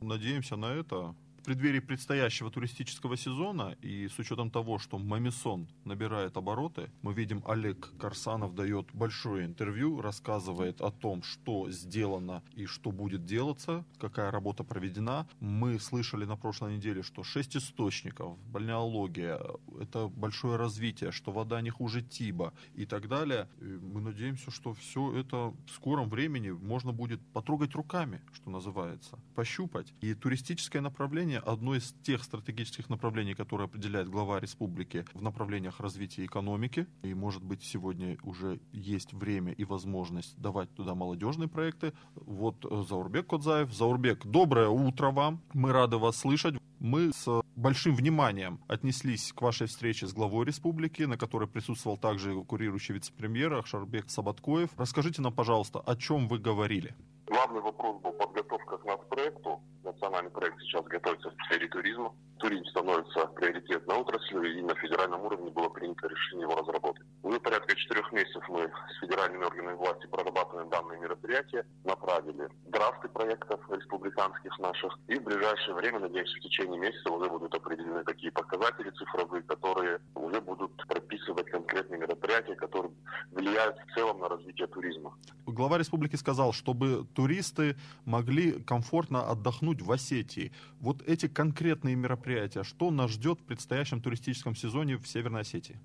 Надеемся 0.00 0.56
на 0.56 0.66
это 0.66 1.16
преддверии 1.46 1.78
предстоящего 1.78 2.50
туристического 2.50 3.16
сезона 3.16 3.76
и 3.80 4.08
с 4.08 4.18
учетом 4.18 4.50
того, 4.50 4.80
что 4.80 4.98
Мамисон 4.98 5.68
набирает 5.84 6.36
обороты, 6.36 6.90
мы 7.02 7.14
видим, 7.14 7.42
Олег 7.46 7.92
Карсанов 8.00 8.56
дает 8.56 8.88
большое 8.92 9.46
интервью, 9.46 10.00
рассказывает 10.00 10.80
о 10.80 10.90
том, 10.90 11.22
что 11.22 11.70
сделано 11.70 12.42
и 12.56 12.66
что 12.66 12.90
будет 12.90 13.24
делаться, 13.24 13.84
какая 13.98 14.32
работа 14.32 14.64
проведена. 14.64 15.28
Мы 15.38 15.78
слышали 15.78 16.24
на 16.24 16.36
прошлой 16.36 16.76
неделе, 16.76 17.04
что 17.04 17.22
6 17.22 17.56
источников, 17.56 18.36
бальнеология, 18.50 19.40
это 19.80 20.08
большое 20.08 20.56
развитие, 20.56 21.12
что 21.12 21.30
вода 21.30 21.60
не 21.60 21.70
хуже 21.70 22.02
Тиба 22.02 22.54
и 22.74 22.86
так 22.86 23.08
далее. 23.08 23.48
И 23.60 23.64
мы 23.64 24.00
надеемся, 24.00 24.50
что 24.50 24.74
все 24.74 25.16
это 25.16 25.54
в 25.66 25.70
скором 25.70 26.08
времени 26.08 26.50
можно 26.50 26.92
будет 26.92 27.20
потрогать 27.32 27.74
руками, 27.76 28.20
что 28.32 28.50
называется, 28.50 29.16
пощупать. 29.36 29.94
И 30.00 30.12
туристическое 30.14 30.82
направление 30.82 31.35
направление, 31.36 31.40
одно 31.40 31.74
из 31.74 31.94
тех 32.02 32.24
стратегических 32.24 32.88
направлений, 32.88 33.34
которые 33.34 33.66
определяет 33.66 34.08
глава 34.08 34.40
республики 34.40 35.04
в 35.14 35.22
направлениях 35.22 35.80
развития 35.80 36.24
экономики. 36.24 36.86
И, 37.02 37.14
может 37.14 37.42
быть, 37.42 37.62
сегодня 37.62 38.16
уже 38.22 38.60
есть 38.72 39.12
время 39.12 39.52
и 39.52 39.64
возможность 39.64 40.36
давать 40.38 40.72
туда 40.74 40.94
молодежные 40.94 41.48
проекты. 41.48 41.92
Вот 42.14 42.64
э, 42.64 42.84
Заурбек 42.88 43.26
Кодзаев. 43.26 43.72
Заурбек, 43.72 44.26
доброе 44.26 44.68
утро 44.68 45.10
вам. 45.10 45.40
Мы 45.52 45.72
рады 45.72 45.98
вас 45.98 46.16
слышать. 46.16 46.56
Мы 46.78 47.12
с 47.12 47.42
большим 47.56 47.94
вниманием 47.94 48.60
отнеслись 48.68 49.32
к 49.32 49.42
вашей 49.42 49.66
встрече 49.66 50.06
с 50.06 50.12
главой 50.12 50.44
республики, 50.44 51.02
на 51.04 51.16
которой 51.16 51.48
присутствовал 51.48 51.96
также 51.96 52.44
курирующий 52.44 52.94
вице-премьер 52.94 53.54
Ахшарбек 53.54 54.10
Сабаткоев. 54.10 54.70
Расскажите 54.76 55.22
нам, 55.22 55.32
пожалуйста, 55.32 55.80
о 55.80 55.96
чем 55.96 56.28
вы 56.28 56.38
говорили? 56.38 56.94
Главный 57.26 57.60
вопрос 57.60 58.00
был 58.02 58.12
подготовка 58.12 58.78
к 58.78 58.84
нацпроекту 58.84 59.60
национальный 59.86 60.30
проект 60.30 60.60
сейчас 60.60 60.84
готовится 60.84 61.30
в 61.30 61.44
сфере 61.46 61.68
туризма. 61.68 62.12
Туризм 62.38 62.64
становится 62.66 63.26
приоритетной 63.28 63.96
отраслью, 63.96 64.42
и 64.42 64.60
на 64.60 64.74
федеральном 64.74 65.22
уровне 65.22 65.50
было 65.50 65.70
принято 65.70 66.06
решение 66.06 66.42
его 66.42 66.54
разработать. 66.54 67.06
Уже 67.22 67.40
порядка 67.40 67.74
четырех 67.74 68.12
месяцев 68.12 68.42
мы 68.48 68.70
с 68.70 69.00
федеральными 69.00 69.44
органами 69.44 69.74
власти 69.74 70.06
прорабатываем 70.06 70.68
данные 70.68 71.00
мероприятия, 71.00 71.64
направили 71.84 72.48
драфты 72.66 73.08
проектов 73.08 73.60
республиканских 73.70 74.58
наших, 74.58 74.98
и 75.08 75.18
в 75.18 75.24
ближайшее 75.24 75.74
время, 75.74 76.00
надеемся, 76.00 76.36
в 76.36 76.40
течение 76.40 76.78
месяца 76.78 77.10
уже 77.10 77.30
будут 77.30 77.54
определены 77.54 78.04
такие 78.04 78.30
показатели 78.32 78.90
цифровые, 78.90 79.42
которые 79.42 80.00
уже 80.14 80.40
будут 80.42 80.76
прописывать 80.88 81.46
конкретные 81.50 82.00
мероприятия, 82.00 82.54
которые 82.54 82.92
влияют 83.32 83.76
в 83.78 83.94
целом 83.94 84.20
на 84.20 84.28
развитие 84.28 84.66
туризма. 84.66 85.16
Глава 85.46 85.78
республики 85.78 86.16
сказал, 86.16 86.52
чтобы 86.52 87.06
туристы 87.14 87.76
могли 88.04 88.62
комфортно 88.62 89.30
отдохнуть 89.30 89.75
в 89.82 89.92
Осетии. 89.92 90.52
Вот 90.80 91.02
эти 91.06 91.28
конкретные 91.28 91.94
мероприятия, 91.96 92.62
что 92.62 92.90
нас 92.90 93.10
ждет 93.10 93.40
в 93.40 93.44
предстоящем 93.44 94.00
туристическом 94.00 94.54
сезоне 94.54 94.96
в 94.96 95.06
Северной 95.06 95.42
Осетии? 95.42 95.78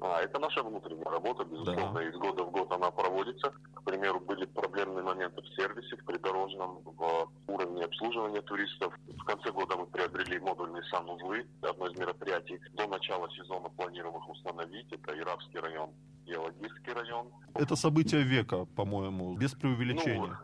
А, 0.00 0.20
это 0.20 0.38
наша 0.38 0.62
внутренняя 0.62 1.10
работа, 1.10 1.44
безусловно, 1.44 1.94
да. 1.94 2.08
из 2.08 2.14
года 2.16 2.44
в 2.44 2.50
год 2.50 2.70
она 2.72 2.90
проводится. 2.90 3.52
К 3.72 3.82
примеру, 3.84 4.20
были 4.20 4.44
проблемные 4.44 5.02
моменты 5.02 5.40
в 5.40 5.48
сервисе, 5.54 5.96
в 5.96 6.04
придорожном, 6.04 6.80
в 6.84 7.30
уровне 7.46 7.84
обслуживания 7.84 8.42
туристов. 8.42 8.92
В 9.06 9.24
конце 9.24 9.50
года 9.50 9.76
мы 9.76 9.86
приобрели 9.86 10.38
модульные 10.40 10.82
санузлы. 10.84 11.46
Одно 11.62 11.86
из 11.86 11.98
мероприятий 11.98 12.60
до 12.74 12.86
начала 12.86 13.30
сезона 13.30 13.70
планируем 13.70 14.16
их 14.16 14.28
установить. 14.28 14.92
Это 14.92 15.18
Ирабский 15.18 15.60
район 15.60 15.90
и 16.26 16.34
Алагирский 16.34 16.92
район. 16.92 17.28
Это 17.54 17.74
событие 17.76 18.22
века, 18.22 18.66
по-моему, 18.76 19.36
без 19.36 19.52
преувеличения. 19.52 20.38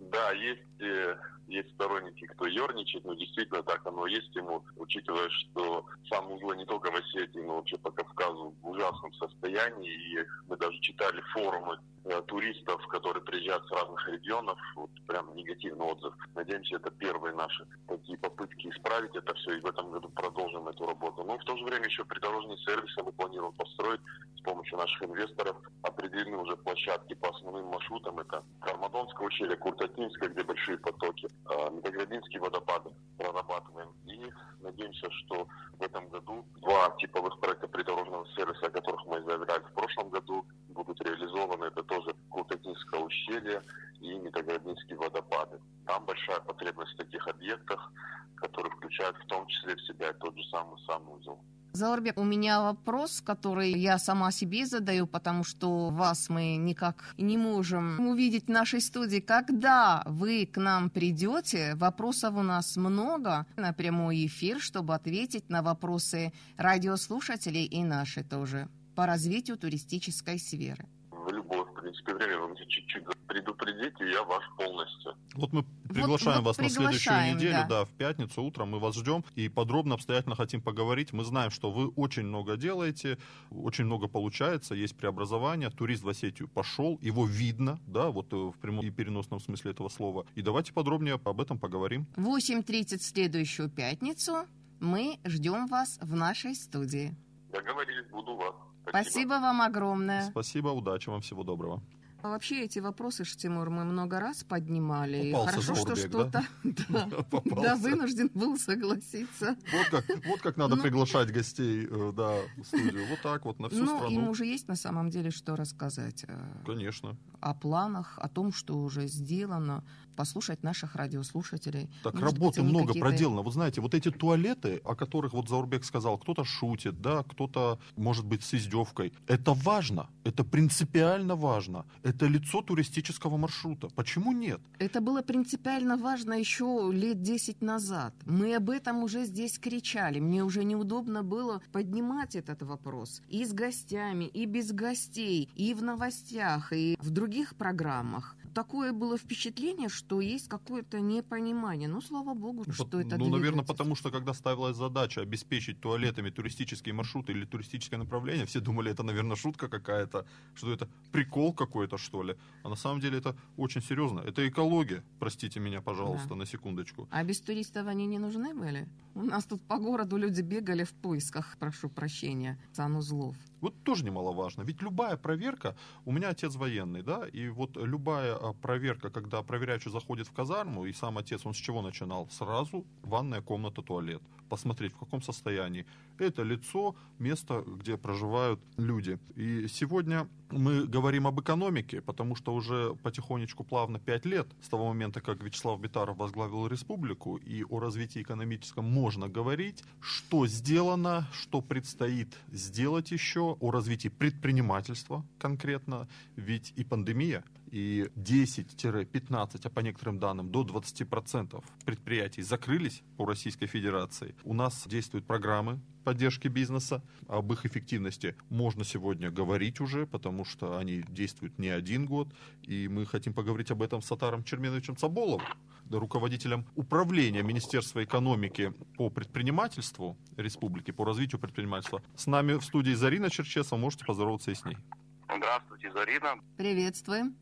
Ну, 0.00 0.08
да, 0.10 0.32
есть 0.32 0.80
э, 0.80 1.16
есть 1.52 1.70
сторонники, 1.74 2.26
кто 2.26 2.46
ерничает, 2.46 3.04
но 3.04 3.14
действительно 3.14 3.62
так 3.62 3.86
оно 3.86 4.06
есть. 4.06 4.34
Ему, 4.34 4.64
учитывая, 4.76 5.28
что 5.28 5.84
сам 6.08 6.30
узлы 6.32 6.56
не 6.56 6.64
только 6.64 6.90
в 6.90 6.94
Осетии, 6.94 7.40
но 7.40 7.56
вообще 7.56 7.76
по 7.78 7.90
Кавказу 7.90 8.54
в 8.62 8.68
ужасном 8.68 9.12
состоянии, 9.14 9.92
и 9.92 10.26
мы 10.48 10.56
даже 10.56 10.78
читали 10.80 11.20
форумы 11.32 11.78
туристов, 12.26 12.86
которые 12.88 13.22
приезжают 13.22 13.66
с 13.66 13.70
разных 13.70 14.08
регионов, 14.08 14.58
вот 14.76 14.90
прям 15.06 15.34
негативный 15.34 15.86
отзыв. 15.86 16.14
Надеемся, 16.34 16.76
это 16.76 16.90
первые 16.90 17.34
наши 17.34 17.66
такие 17.86 18.18
попытки 18.18 18.68
исправить 18.68 19.14
это 19.14 19.34
все, 19.34 19.52
и 19.52 19.60
в 19.60 19.66
этом 19.66 19.90
году 19.90 20.08
продолжим 20.10 20.68
эту 20.68 20.86
работу. 20.86 21.24
Но 21.24 21.38
в 21.38 21.44
то 21.44 21.56
же 21.56 21.64
время 21.64 21.86
еще 21.86 22.04
придорожные 22.04 22.58
сервисы 22.58 23.02
мы 23.02 23.12
планируем 23.12 23.52
построить 23.52 24.00
с 24.36 24.40
помощью 24.42 24.78
наших 24.78 25.02
инвесторов. 25.02 25.56
Определены 25.82 26.38
уже 26.38 26.56
площадки 26.56 27.14
по 27.14 27.28
основным 27.28 27.66
маршрутам. 27.66 28.18
Это 28.18 28.42
Кармадонское 28.60 29.26
ущелье, 29.26 29.56
Куртатинское, 29.56 30.30
где 30.30 30.42
большие 30.42 30.78
потоки, 30.78 31.28
а, 31.46 31.70
Медоградинские 31.70 32.40
водопады 32.40 32.90
прорабатываем. 33.18 33.90
И 34.06 34.30
надеемся, 34.60 35.10
что 35.10 35.46
в 35.78 35.82
этом 35.82 36.08
году 36.08 36.44
два 36.56 36.90
типовых 36.98 37.38
проекта 37.40 37.68
придорожного 37.68 38.26
сервиса, 38.36 38.66
о 38.66 38.70
которых 38.70 39.04
мы 39.06 39.22
заявляли 39.22 39.62
в 39.62 39.74
прошлом 39.74 40.10
году, 40.10 40.44
будут 40.72 41.00
реализованы. 41.00 41.66
Это 41.66 41.82
тоже 41.82 42.14
Куртатинское 42.30 43.00
ущелье 43.00 43.62
и 44.00 44.14
Медоградинские 44.18 44.98
водопады. 44.98 45.60
Там 45.86 46.04
большая 46.04 46.40
потребность 46.40 46.94
в 46.94 46.96
таких 46.96 47.26
объектах, 47.28 47.92
которые 48.36 48.72
включают 48.72 49.16
в 49.16 49.26
том 49.26 49.46
числе 49.46 49.76
в 49.76 49.80
себя 49.82 50.12
тот 50.14 50.36
же 50.36 50.44
самый 50.50 50.78
санузел. 50.86 51.40
Заурбек, 51.74 52.18
у 52.18 52.24
меня 52.24 52.60
вопрос, 52.60 53.22
который 53.22 53.72
я 53.72 53.98
сама 53.98 54.30
себе 54.30 54.66
задаю, 54.66 55.06
потому 55.06 55.42
что 55.42 55.88
вас 55.88 56.28
мы 56.28 56.56
никак 56.56 57.14
не 57.16 57.38
можем 57.38 57.98
увидеть 58.06 58.44
в 58.44 58.50
нашей 58.50 58.82
студии. 58.82 59.20
Когда 59.20 60.02
вы 60.04 60.44
к 60.44 60.58
нам 60.58 60.90
придете, 60.90 61.74
вопросов 61.76 62.34
у 62.36 62.42
нас 62.42 62.76
много 62.76 63.46
на 63.56 63.72
прямой 63.72 64.26
эфир, 64.26 64.60
чтобы 64.60 64.94
ответить 64.94 65.48
на 65.48 65.62
вопросы 65.62 66.34
радиослушателей 66.58 67.64
и 67.64 67.82
наши 67.82 68.22
тоже 68.22 68.68
по 68.94 69.06
развитию 69.06 69.56
туристической 69.56 70.38
сферы. 70.38 70.86
В 71.10 71.30
любое, 71.30 71.64
в 71.64 71.74
принципе, 71.74 72.14
время 72.14 72.38
вы 72.38 72.56
чуть-чуть 72.56 73.04
предупредите, 73.32 74.10
я 74.10 74.22
ваш 74.24 74.44
полностью. 74.56 75.14
Вот 75.34 75.52
мы 75.52 75.64
приглашаем 75.88 76.42
вот, 76.42 76.56
вот 76.56 76.64
вас 76.64 76.74
приглашаем, 76.74 76.84
на 76.84 76.98
следующую 76.98 77.36
неделю, 77.36 77.52
да. 77.52 77.66
да, 77.68 77.84
в 77.84 77.90
пятницу 77.90 78.42
утром 78.42 78.70
мы 78.70 78.78
вас 78.78 78.96
ждем 78.96 79.24
и 79.34 79.48
подробно, 79.48 79.94
обстоятельно 79.94 80.34
хотим 80.34 80.60
поговорить. 80.60 81.12
Мы 81.12 81.24
знаем, 81.24 81.50
что 81.50 81.70
вы 81.70 81.88
очень 81.88 82.24
много 82.24 82.56
делаете, 82.56 83.18
очень 83.50 83.84
много 83.84 84.08
получается, 84.08 84.74
есть 84.74 84.96
преобразование, 84.96 85.70
турист 85.70 86.02
в 86.02 86.08
Осетию 86.08 86.48
пошел, 86.48 86.98
его 87.00 87.26
видно, 87.26 87.78
да, 87.86 88.10
вот 88.10 88.32
э, 88.32 88.36
в 88.36 88.54
прямом 88.60 88.84
и 88.84 88.90
переносном 88.90 89.40
смысле 89.40 89.70
этого 89.70 89.88
слова. 89.88 90.26
И 90.34 90.42
давайте 90.42 90.72
подробнее 90.72 91.14
об 91.24 91.40
этом 91.40 91.58
поговорим. 91.58 92.06
8.30 92.16 92.98
в 92.98 93.02
следующую 93.02 93.70
пятницу 93.70 94.46
мы 94.80 95.18
ждем 95.24 95.66
вас 95.66 95.98
в 96.02 96.14
нашей 96.14 96.54
студии. 96.54 97.14
Договорились, 97.52 98.08
буду 98.10 98.36
вас. 98.36 98.54
Спасибо. 98.88 99.10
Спасибо 99.10 99.32
вам 99.40 99.62
огромное. 99.62 100.22
Спасибо, 100.22 100.68
удачи 100.68 101.08
вам, 101.08 101.20
всего 101.20 101.44
доброго. 101.44 101.80
А 102.22 102.28
вообще 102.28 102.62
эти 102.62 102.78
вопросы, 102.78 103.24
Штимур, 103.24 103.68
мы 103.70 103.84
много 103.84 104.20
раз 104.20 104.44
поднимали. 104.44 105.32
Попался 105.32 105.60
Хорошо, 105.60 105.74
Зорбек, 105.74 105.98
что 105.98 106.08
что-то 106.08 106.46
да? 106.62 107.08
Да, 107.10 107.42
да, 107.62 107.76
вынужден 107.76 108.30
был 108.32 108.56
согласиться. 108.56 109.56
Вот 109.72 109.86
как, 109.90 110.04
вот 110.26 110.40
как 110.40 110.56
надо 110.56 110.76
ну, 110.76 110.82
приглашать 110.82 111.32
гостей 111.32 111.88
э, 111.90 112.12
да, 112.16 112.36
в 112.56 112.64
студию. 112.64 113.08
Вот 113.10 113.20
так 113.22 113.44
вот 113.44 113.58
на 113.58 113.68
всю 113.70 113.84
ну, 113.84 113.96
страну. 113.96 114.10
им 114.10 114.28
уже 114.28 114.46
есть 114.46 114.68
на 114.68 114.76
самом 114.76 115.10
деле 115.10 115.32
что 115.32 115.56
рассказать. 115.56 116.24
Э, 116.28 116.38
Конечно. 116.64 117.16
О 117.40 117.54
планах, 117.54 118.20
о 118.20 118.28
том, 118.28 118.52
что 118.52 118.78
уже 118.78 119.08
сделано 119.08 119.82
послушать 120.12 120.62
наших 120.62 120.94
радиослушателей. 120.94 121.90
Так 122.04 122.14
Может 122.14 122.34
работы 122.34 122.62
быть, 122.62 122.70
много 122.70 122.94
проделано. 122.94 123.42
Вот 123.42 123.54
знаете, 123.54 123.80
вот 123.80 123.94
эти 123.94 124.10
туалеты, 124.10 124.80
о 124.84 124.94
которых 124.94 125.32
вот 125.32 125.48
Заурбек 125.48 125.84
сказал, 125.84 126.18
кто-то 126.18 126.44
шутит, 126.44 127.00
да, 127.00 127.24
кто-то, 127.24 127.80
может 127.96 128.24
быть, 128.24 128.44
с 128.44 128.54
издевкой. 128.54 129.12
Это 129.26 129.54
важно, 129.54 130.08
это 130.24 130.44
принципиально 130.44 131.34
важно. 131.34 131.84
Это 132.02 132.11
лицо 132.20 132.62
туристического 132.62 133.36
маршрута. 133.36 133.88
Почему 133.94 134.32
нет? 134.32 134.60
Это 134.78 135.00
было 135.00 135.22
принципиально 135.22 135.96
важно 135.96 136.34
еще 136.34 136.90
лет 136.92 137.22
10 137.22 137.62
назад. 137.62 138.14
Мы 138.26 138.54
об 138.54 138.70
этом 138.70 139.02
уже 139.02 139.24
здесь 139.24 139.58
кричали. 139.58 140.20
Мне 140.20 140.44
уже 140.44 140.64
неудобно 140.64 141.22
было 141.22 141.62
поднимать 141.72 142.36
этот 142.36 142.62
вопрос. 142.62 143.22
И 143.28 143.44
с 143.44 143.52
гостями, 143.52 144.24
и 144.24 144.46
без 144.46 144.72
гостей, 144.72 145.48
и 145.56 145.74
в 145.74 145.82
новостях, 145.82 146.72
и 146.72 146.96
в 147.00 147.10
других 147.10 147.54
программах 147.54 148.36
такое 148.52 148.92
было 148.92 149.18
впечатление, 149.18 149.88
что 149.88 150.20
есть 150.20 150.48
какое-то 150.48 151.00
непонимание. 151.00 151.88
Ну, 151.88 152.00
слава 152.00 152.34
богу, 152.34 152.64
что 152.72 152.84
По, 152.84 152.96
это 152.96 153.18
Ну, 153.18 153.28
наверное, 153.28 153.64
потому 153.64 153.96
что, 153.96 154.10
когда 154.10 154.34
ставилась 154.34 154.76
задача 154.76 155.20
обеспечить 155.20 155.80
туалетами 155.80 156.30
туристические 156.30 156.94
маршруты 156.94 157.32
или 157.32 157.44
туристическое 157.44 157.98
направление, 157.98 158.46
все 158.46 158.60
думали, 158.60 158.90
это, 158.90 159.02
наверное, 159.02 159.36
шутка 159.36 159.68
какая-то, 159.68 160.26
что 160.54 160.72
это 160.72 160.88
прикол 161.12 161.52
какой-то, 161.52 161.98
что 161.98 162.22
ли. 162.22 162.36
А 162.62 162.68
на 162.68 162.76
самом 162.76 163.00
деле 163.00 163.18
это 163.18 163.36
очень 163.56 163.82
серьезно. 163.82 164.20
Это 164.20 164.48
экология, 164.48 165.02
простите 165.18 165.60
меня, 165.60 165.80
пожалуйста, 165.80 166.28
да. 166.30 166.36
на 166.36 166.46
секундочку. 166.46 167.08
А 167.10 167.24
без 167.24 167.40
туристов 167.40 167.86
они 167.86 168.06
не 168.06 168.18
нужны 168.18 168.54
были? 168.54 168.88
У 169.14 169.22
нас 169.22 169.44
тут 169.44 169.62
по 169.62 169.78
городу 169.78 170.16
люди 170.16 170.42
бегали 170.42 170.84
в 170.84 170.92
поисках, 170.92 171.56
прошу 171.58 171.88
прощения, 171.88 172.58
санузлов. 172.72 173.36
Вот 173.62 173.84
тоже 173.84 174.04
немаловажно. 174.04 174.62
Ведь 174.62 174.82
любая 174.82 175.16
проверка, 175.16 175.76
у 176.04 176.12
меня 176.12 176.30
отец 176.30 176.56
военный, 176.56 177.02
да, 177.02 177.26
и 177.28 177.48
вот 177.48 177.76
любая 177.76 178.34
а, 178.34 178.52
проверка, 178.52 179.08
когда 179.08 179.42
проверяющий 179.42 179.90
заходит 179.90 180.26
в 180.26 180.32
казарму, 180.32 180.84
и 180.84 180.92
сам 180.92 181.16
отец, 181.16 181.46
он 181.46 181.54
с 181.54 181.56
чего 181.56 181.80
начинал? 181.80 182.28
Сразу 182.28 182.84
ванная 183.02 183.40
комната, 183.40 183.80
туалет. 183.80 184.20
Посмотреть, 184.52 184.92
в 184.92 184.98
каком 184.98 185.22
состоянии. 185.22 185.86
Это 186.18 186.42
лицо, 186.42 186.94
место, 187.18 187.64
где 187.66 187.96
проживают 187.96 188.60
люди. 188.76 189.18
И 189.34 189.66
сегодня 189.66 190.28
мы 190.50 190.86
говорим 190.86 191.26
об 191.26 191.40
экономике, 191.40 192.02
потому 192.02 192.36
что 192.36 192.54
уже 192.54 192.94
потихонечку 193.02 193.64
плавно 193.64 193.98
пять 193.98 194.26
лет 194.26 194.46
с 194.60 194.68
того 194.68 194.88
момента, 194.88 195.22
как 195.22 195.42
Вячеслав 195.42 195.80
Битаров 195.80 196.18
возглавил 196.18 196.66
республику, 196.66 197.38
и 197.38 197.64
о 197.64 197.80
развитии 197.80 198.20
экономическом 198.20 198.84
можно 198.84 199.26
говорить, 199.26 199.84
что 200.02 200.46
сделано, 200.46 201.26
что 201.32 201.62
предстоит 201.62 202.36
сделать 202.52 203.10
еще, 203.10 203.56
о 203.58 203.70
развитии 203.70 204.08
предпринимательства 204.08 205.24
конкретно, 205.38 206.08
ведь 206.36 206.74
и 206.76 206.84
пандемия, 206.84 207.42
и 207.72 208.10
10-15, 208.16 209.60
а 209.64 209.70
по 209.70 209.80
некоторым 209.80 210.18
данным 210.18 210.52
до 210.52 210.62
20% 210.62 211.64
предприятий 211.84 212.42
закрылись 212.42 213.02
по 213.16 213.24
Российской 213.24 213.66
Федерации. 213.66 214.36
У 214.44 214.52
нас 214.52 214.86
действуют 214.86 215.26
программы 215.26 215.80
поддержки 216.04 216.48
бизнеса. 216.48 217.02
Об 217.28 217.52
их 217.52 217.64
эффективности 217.64 218.36
можно 218.50 218.84
сегодня 218.84 219.30
говорить 219.30 219.80
уже, 219.80 220.06
потому 220.06 220.44
что 220.44 220.76
они 220.76 221.02
действуют 221.08 221.58
не 221.58 221.68
один 221.68 222.04
год. 222.04 222.28
И 222.62 222.88
мы 222.88 223.06
хотим 223.06 223.32
поговорить 223.32 223.70
об 223.70 223.82
этом 223.82 224.02
с 224.02 224.06
Сатаром 224.06 224.44
Черменовичем 224.44 224.96
Цаболовым, 224.96 225.46
руководителем 225.90 226.66
управления 226.74 227.42
Министерства 227.42 228.04
экономики 228.04 228.74
по 228.98 229.08
предпринимательству 229.08 230.18
республики, 230.36 230.90
по 230.90 231.06
развитию 231.06 231.40
предпринимательства. 231.40 232.02
С 232.16 232.26
нами 232.26 232.54
в 232.54 232.64
студии 232.64 232.92
Зарина 232.92 233.30
Черчесова, 233.30 233.78
можете 233.78 234.04
поздороваться 234.04 234.50
и 234.50 234.54
с 234.54 234.64
ней. 234.66 234.76
Здравствуйте, 235.24 235.90
Зарина. 235.90 236.34
Приветствуем. 236.58 237.34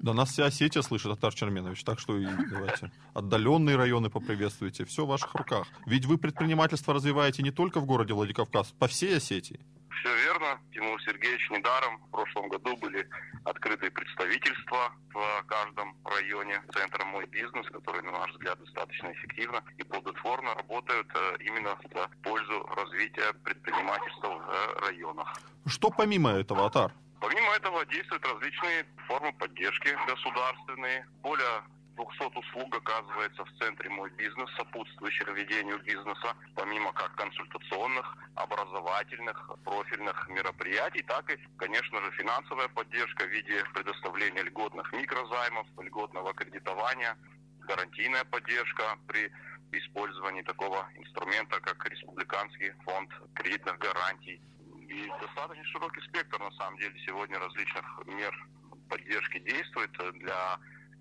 Да 0.00 0.14
нас 0.14 0.30
вся 0.30 0.46
Осетия 0.46 0.82
слышит, 0.82 1.10
Атар 1.10 1.34
Черменович, 1.34 1.82
так 1.82 1.98
что 1.98 2.16
и 2.16 2.26
давайте. 2.50 2.92
Отдаленные 3.14 3.76
районы 3.76 4.10
поприветствуйте, 4.10 4.84
все 4.84 5.04
в 5.04 5.08
ваших 5.08 5.34
руках. 5.34 5.66
Ведь 5.86 6.06
вы 6.06 6.18
предпринимательство 6.18 6.94
развиваете 6.94 7.42
не 7.42 7.50
только 7.50 7.80
в 7.80 7.84
городе 7.84 8.14
Владикавказ, 8.14 8.72
по 8.78 8.86
всей 8.86 9.16
Осетии. 9.16 9.60
Все 10.00 10.14
верно, 10.16 10.60
Тимур 10.72 11.02
Сергеевич, 11.02 11.50
недаром 11.50 11.98
в 12.06 12.10
прошлом 12.10 12.48
году 12.48 12.76
были 12.76 13.08
открыты 13.44 13.90
представительства 13.90 14.92
в 15.12 15.44
каждом 15.46 15.96
районе 16.04 16.62
центра 16.72 17.04
«Мой 17.04 17.26
бизнес», 17.26 17.66
который, 17.66 18.02
на 18.02 18.12
наш 18.12 18.30
взгляд, 18.30 18.60
достаточно 18.60 19.12
эффективно 19.12 19.64
и 19.76 19.82
плодотворно 19.82 20.54
работают 20.54 21.08
э, 21.14 21.36
именно 21.40 21.74
в 21.74 22.22
пользу 22.22 22.62
развития 22.76 23.32
предпринимательства 23.42 24.28
в 24.28 24.80
районах. 24.86 25.40
Что 25.66 25.90
помимо 25.90 26.30
этого, 26.30 26.66
Атар? 26.66 26.92
Помимо 27.20 27.52
этого 27.54 27.84
действуют 27.86 28.24
различные 28.24 28.86
формы 29.06 29.32
поддержки 29.32 29.96
государственные. 30.06 31.06
Более 31.22 31.62
200 31.96 32.38
услуг 32.38 32.76
оказывается 32.76 33.44
в 33.44 33.52
центре 33.58 33.90
«Мой 33.90 34.10
бизнес», 34.10 34.48
сопутствующих 34.56 35.26
ведению 35.28 35.80
бизнеса, 35.82 36.36
помимо 36.54 36.92
как 36.92 37.12
консультационных, 37.16 38.16
образовательных, 38.36 39.50
профильных 39.64 40.28
мероприятий, 40.28 41.02
так 41.02 41.28
и, 41.30 41.38
конечно 41.56 42.00
же, 42.00 42.10
финансовая 42.12 42.68
поддержка 42.68 43.24
в 43.24 43.30
виде 43.30 43.64
предоставления 43.74 44.42
льготных 44.42 44.92
микрозаймов, 44.92 45.66
льготного 45.80 46.32
кредитования, 46.34 47.16
гарантийная 47.62 48.24
поддержка 48.24 48.96
при 49.08 49.32
использовании 49.72 50.42
такого 50.42 50.88
инструмента, 50.94 51.60
как 51.60 51.84
Республиканский 51.86 52.72
фонд 52.84 53.10
кредитных 53.34 53.76
гарантий. 53.78 54.40
И 54.88 55.06
достаточно 55.20 55.64
широкий 55.64 56.00
спектр, 56.00 56.38
на 56.40 56.50
самом 56.52 56.78
деле, 56.78 56.94
сегодня 57.04 57.38
различных 57.38 57.84
мер 58.06 58.48
поддержки 58.88 59.38
действует 59.40 59.90
для 60.14 60.58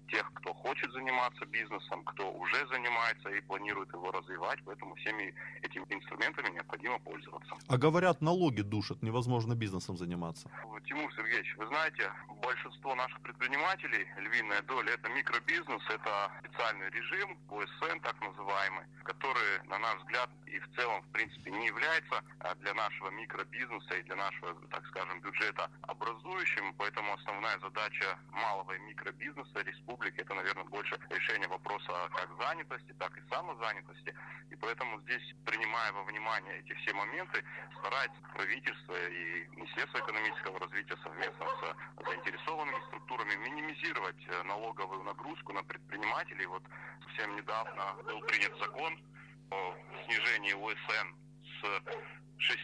тех, 0.08 0.32
кто 0.34 0.54
хочет 0.54 0.92
заниматься 0.92 1.46
бизнесом, 1.46 2.04
кто 2.04 2.32
уже 2.32 2.68
занимается 2.68 3.30
и 3.30 3.42
планирует 3.42 3.92
его 3.94 4.12
развивать, 4.12 4.60
поэтому 4.66 4.96
всеми 4.96 5.34
этими 5.62 5.86
инструментами 5.90 6.50
необходимо 6.54 7.00
пользоваться. 7.00 7.56
А 7.68 7.78
говорят, 7.78 8.22
налоги 8.22 8.62
душат, 8.62 9.02
невозможно 9.04 9.56
бизнесом 9.56 9.98
заниматься. 9.98 10.50
Тимур 10.86 11.14
Сергеевич, 11.14 11.56
вы 11.58 11.68
знаете, 11.68 12.12
большинство 12.42 12.96
наших 12.96 13.20
предпринимателей, 13.22 14.08
львиная 14.18 14.62
доля, 14.62 14.94
это 14.94 15.10
микробизнес, 15.10 15.84
это 15.90 16.32
специальный 16.40 16.90
режим, 16.90 17.38
ОСН 17.50 18.00
так 18.02 18.16
называемый, 18.22 18.86
который, 19.04 19.68
на 19.68 19.78
наш 19.80 19.98
взгляд, 20.00 20.30
и 20.46 20.60
в 20.60 20.68
целом, 20.76 21.02
в 21.02 21.08
принципе, 21.12 21.52
не 21.52 21.68
является 21.68 22.24
а, 22.40 22.56
для 22.56 22.74
нашего 22.74 23.10
микробизнеса 23.12 23.96
и 23.96 24.04
для 24.04 24.16
нашего, 24.16 24.56
так 24.70 24.86
скажем, 24.88 25.20
бюджета 25.20 25.70
образующим, 25.82 26.74
поэтому 26.78 27.14
основная 27.14 27.60
задача 27.60 28.18
малого 28.32 28.72
и 28.72 28.80
микробизнеса 28.80 29.62
республики 29.64 29.97
республики, 29.98 30.22
это, 30.22 30.34
наверное, 30.34 30.64
больше 30.66 30.98
решение 31.10 31.48
вопроса 31.48 32.10
как 32.16 32.30
занятости, 32.38 32.94
так 33.00 33.18
и 33.18 33.22
самозанятости. 33.30 34.14
И 34.50 34.56
поэтому 34.56 35.00
здесь, 35.02 35.36
принимая 35.46 35.92
во 35.92 36.04
внимание 36.04 36.60
эти 36.60 36.74
все 36.74 36.94
моменты, 36.94 37.44
старается 37.80 38.22
правительство 38.34 38.94
и 39.10 39.48
Министерство 39.56 40.00
экономического 40.00 40.60
развития 40.60 40.98
совместно 41.04 41.46
с 41.48 42.06
заинтересованными 42.06 42.80
структурами 42.88 43.36
минимизировать 43.36 44.28
э, 44.28 44.44
налоговую 44.44 45.04
нагрузку 45.04 45.54
на 45.54 45.64
предпринимателей. 45.64 46.46
Вот 46.46 46.64
совсем 47.04 47.36
недавно 47.36 47.94
был 48.04 48.22
принят 48.22 48.54
закон 48.60 49.00
о 49.52 49.76
снижении 50.06 50.54
УСН 50.54 51.08
с 51.62 51.82
6 52.40 52.60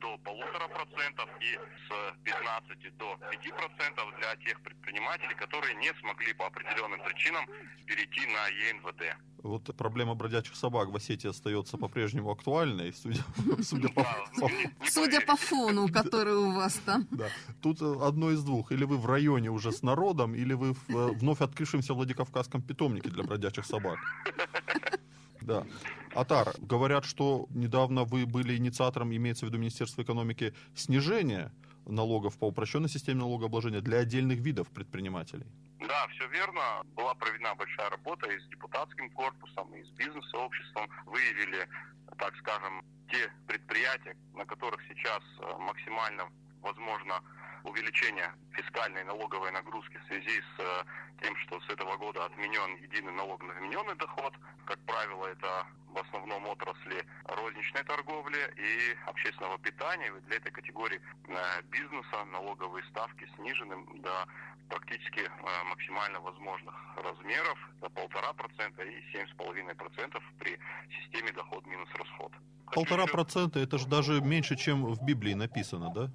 до 0.00 0.18
полутора 0.18 0.68
процентов 0.68 1.28
и 1.40 1.58
с 1.88 2.24
15 2.24 2.96
до 2.96 3.16
5 3.30 3.56
процентов 3.56 4.04
для 4.18 4.36
тех 4.36 4.60
предпринимателей, 4.60 5.34
которые 5.34 5.74
не 5.76 5.92
смогли 6.00 6.32
по 6.34 6.46
определенным 6.46 7.00
причинам 7.04 7.46
перейти 7.86 8.26
на 8.26 8.46
ЕНВД. 8.48 9.16
Вот 9.44 9.76
проблема 9.76 10.14
бродячих 10.14 10.56
собак 10.56 10.88
в 10.88 10.96
Осетии 10.96 11.28
остается 11.28 11.76
по-прежнему 11.76 12.30
актуальной, 12.30 12.94
судя, 12.94 13.22
судя 13.62 13.88
по, 13.88 14.02
по... 14.40 14.50
Судя 14.88 15.20
по 15.20 15.36
фону, 15.36 15.88
который 15.88 16.34
у 16.34 16.52
вас 16.52 16.74
там. 16.86 17.06
Да. 17.14 17.28
Тут 17.62 17.82
э, 17.82 17.94
одно 18.02 18.30
из 18.30 18.42
двух. 18.42 18.72
Или 18.72 18.84
вы 18.84 18.96
в 18.96 19.06
районе 19.06 19.50
уже 19.50 19.70
с 19.70 19.82
народом, 19.82 20.34
или 20.34 20.54
вы 20.54 20.72
в 20.72 20.90
э, 20.90 21.12
вновь 21.12 21.42
открывшемся 21.42 21.92
Владикавказском 21.92 22.62
питомнике 22.62 23.10
для 23.10 23.22
бродячих 23.22 23.66
собак. 23.66 23.98
Да. 25.42 25.66
Атар, 26.14 26.54
говорят, 26.60 27.04
что 27.04 27.46
недавно 27.50 28.04
вы 28.04 28.26
были 28.26 28.56
инициатором, 28.56 29.14
имеется 29.14 29.46
в 29.46 29.48
виду 29.48 29.58
Министерство 29.58 30.02
экономики, 30.02 30.54
снижения 30.74 31.52
налогов 31.86 32.38
по 32.38 32.46
упрощенной 32.46 32.88
системе 32.88 33.20
налогообложения 33.20 33.80
для 33.80 33.98
отдельных 33.98 34.38
видов 34.38 34.68
предпринимателей. 34.70 35.46
Да, 35.80 36.06
все 36.08 36.26
верно. 36.28 36.82
Была 36.96 37.14
проведена 37.14 37.54
большая 37.56 37.90
работа 37.90 38.30
и 38.30 38.38
с 38.38 38.46
депутатским 38.48 39.10
корпусом, 39.10 39.74
и 39.74 39.82
с 39.82 39.90
бизнес-сообществом. 39.90 40.88
Выявили, 41.06 41.68
так 42.16 42.34
скажем, 42.36 42.82
те 43.10 43.30
предприятия, 43.46 44.16
на 44.34 44.46
которых 44.46 44.80
сейчас 44.88 45.20
э, 45.40 45.58
максимально 45.58 46.30
возможно 46.62 47.20
увеличение 47.64 48.32
фискальной 48.52 49.04
налоговой 49.04 49.50
нагрузки 49.52 49.98
в 49.98 50.06
связи 50.06 50.40
с 50.40 50.60
э, 50.60 50.84
тем, 51.22 51.36
что 51.36 51.60
с 51.60 51.68
этого 51.68 51.96
года 51.96 52.24
отменен 52.24 52.76
единый 52.82 53.12
налог 53.12 53.42
на 53.42 53.52
вмененный 53.54 53.96
доход. 53.96 54.32
Как 54.64 54.78
правило, 54.86 55.26
это 55.26 55.66
в 55.94 55.98
основном 55.98 56.46
отрасли 56.46 57.06
розничной 57.24 57.84
торговли 57.84 58.38
и 58.56 58.96
общественного 59.08 59.58
питания. 59.58 60.12
Для 60.26 60.36
этой 60.36 60.50
категории 60.50 61.00
э, 61.28 61.62
бизнеса 61.70 62.24
налоговые 62.32 62.84
ставки 62.90 63.28
снижены 63.36 63.76
до 64.00 64.26
практически 64.68 65.20
э, 65.20 65.64
максимально 65.70 66.20
возможных 66.20 66.74
размеров. 66.96 67.58
Это 67.80 67.90
полтора 67.90 68.32
процента 68.32 68.82
и 68.82 69.02
семь 69.12 69.26
с 69.28 69.32
половиной 69.36 69.74
процентов 69.74 70.22
при 70.38 70.58
системе 71.00 71.32
доход 71.32 71.64
минус 71.66 71.88
расход. 71.94 72.32
Полтора 72.72 73.06
процента 73.06 73.60
это 73.60 73.78
же 73.78 73.86
даже 73.86 74.20
меньше, 74.20 74.56
чем 74.56 74.84
в 74.84 75.04
Библии 75.04 75.34
написано, 75.34 75.92
да? 75.94 76.10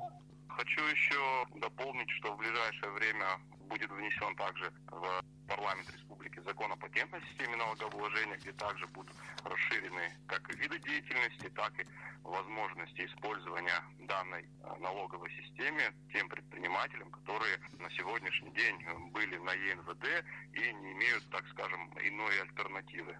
Хочу 0.49 0.81
еще 0.87 1.45
дополнить, 1.55 2.09
что 2.09 2.33
в 2.33 2.37
ближайшее 2.37 2.91
время 2.91 3.39
будет 3.69 3.89
внесен 3.91 4.35
также 4.35 4.73
в 4.91 5.23
парламент 5.49 5.89
республики 5.91 6.39
закон 6.45 6.71
о 6.71 6.75
патентной 6.75 7.21
системе 7.29 7.55
налогообложения, 7.57 8.37
где 8.37 8.53
также 8.53 8.87
будут 8.87 9.15
расширены 9.43 10.13
как 10.27 10.47
виды 10.55 10.79
деятельности, 10.79 11.49
так 11.55 11.73
и 11.79 11.85
возможности 12.23 13.05
использования 13.05 13.83
данной 13.99 14.43
э, 14.43 14.75
налоговой 14.79 15.31
системе 15.31 15.91
тем 16.13 16.29
предпринимателям, 16.29 17.09
которые 17.11 17.59
на 17.79 17.89
сегодняшний 17.91 18.51
день 18.51 18.77
были 19.11 19.37
на 19.37 19.53
ЕНВД 19.53 20.23
и 20.53 20.73
не 20.73 20.91
имеют, 20.93 21.27
так 21.31 21.43
скажем, 21.49 21.91
иной 21.99 22.41
альтернативы. 22.41 23.17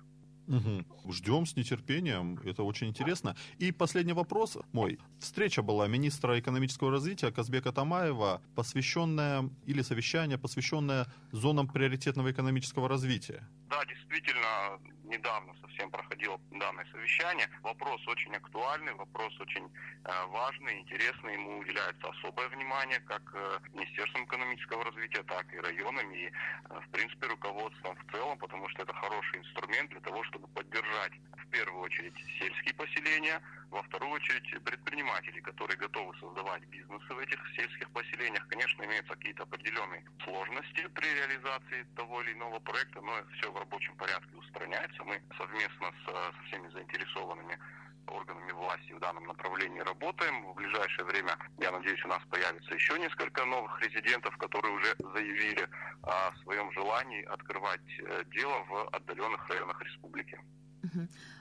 Угу. 0.50 1.14
Ждем 1.14 1.46
с 1.46 1.56
нетерпением, 1.56 2.40
это 2.44 2.64
очень 2.64 2.88
интересно. 2.88 3.36
И 3.60 3.72
последний 3.72 4.14
вопрос 4.14 4.58
мой. 4.74 5.00
Встреча 5.20 5.62
была 5.62 5.88
министра 5.88 6.40
экономического 6.40 6.92
развития 6.92 7.32
Казбека 7.32 7.72
Тамаева, 7.72 8.42
посвященная, 8.56 9.50
или 9.68 9.84
совещание, 9.84 10.40
посвященное 10.40 11.06
зонам 11.32 11.68
приоритетного 11.68 12.32
экономического 12.32 12.90
развития. 12.90 13.48
Да, 13.70 13.86
действительно, 13.86 14.80
недавно 15.04 15.54
совсем 15.62 15.92
проходило 15.92 16.40
данное 16.52 16.86
совещание. 16.92 17.48
Вопрос 17.62 18.02
очень 18.08 18.34
актуальный, 18.36 18.94
вопрос 18.94 19.34
очень 19.40 19.66
э, 19.66 20.26
важный, 20.28 20.80
интересный. 20.80 21.34
Ему 21.34 21.60
уделяется 21.60 22.10
особое 22.10 22.48
внимание 22.50 23.00
как 23.02 23.22
э, 23.34 23.60
Министерством 23.74 24.26
экономического 24.26 24.84
развития, 24.84 25.24
так 25.24 25.52
и 25.54 25.60
районами 25.60 26.16
и, 26.18 26.26
э, 26.26 26.80
в 26.80 26.90
принципе, 26.92 27.28
руководством 27.28 27.96
в 27.96 28.12
целом, 28.12 28.38
потому 28.38 28.70
что 28.70 28.84
это 28.84 28.94
хороший 28.94 29.40
инструмент 29.40 29.90
для 29.90 30.02
того, 30.02 30.24
чтобы 30.26 30.38
поддержать 30.47 31.13
в 31.38 31.47
первую 31.52 31.82
очередь 31.82 32.13
сельские 32.39 32.73
поселения, 32.75 33.41
во 33.71 33.82
вторую 33.84 34.12
очередь 34.12 34.63
предприниматели, 34.63 35.39
которые 35.41 35.78
готовы 35.78 36.15
создавать 36.19 36.63
бизнесы 36.67 37.13
в 37.13 37.19
этих 37.19 37.39
сельских 37.56 37.89
поселениях. 37.91 38.47
Конечно, 38.47 38.84
имеются 38.84 39.13
какие-то 39.13 39.43
определенные 39.43 40.04
сложности 40.23 40.88
при 40.88 41.08
реализации 41.13 41.86
того 41.95 42.21
или 42.21 42.34
иного 42.34 42.60
проекта, 42.60 43.02
но 43.02 43.13
все 43.34 43.52
в 43.52 43.58
рабочем 43.58 43.95
порядке 43.95 44.36
устраняется. 44.36 45.04
Мы 45.04 45.21
совместно 45.38 45.91
с, 45.91 46.06
со 46.06 46.43
всеми 46.47 46.69
заинтересованными 46.69 47.58
органами 48.10 48.52
власти 48.52 48.91
в 48.91 49.00
данном 49.00 49.26
направлении 49.26 49.80
работаем. 49.80 50.52
В 50.52 50.56
ближайшее 50.56 51.06
время, 51.06 51.38
я 51.60 51.72
надеюсь, 51.72 52.04
у 52.06 52.08
нас 52.08 52.22
появится 52.30 52.74
еще 52.74 53.00
несколько 53.00 53.45
новых 53.45 53.82
резидентов, 53.82 54.36
которые 54.38 54.76
уже 54.76 54.95
заявили 55.13 55.67
о 56.04 56.34
своем 56.43 56.72
желании 56.72 57.24
открывать 57.24 57.82
э, 58.00 58.24
дело 58.32 58.63
в 58.65 58.89
отдаленных 58.95 59.48
районах 59.50 59.82
республики. 59.82 60.39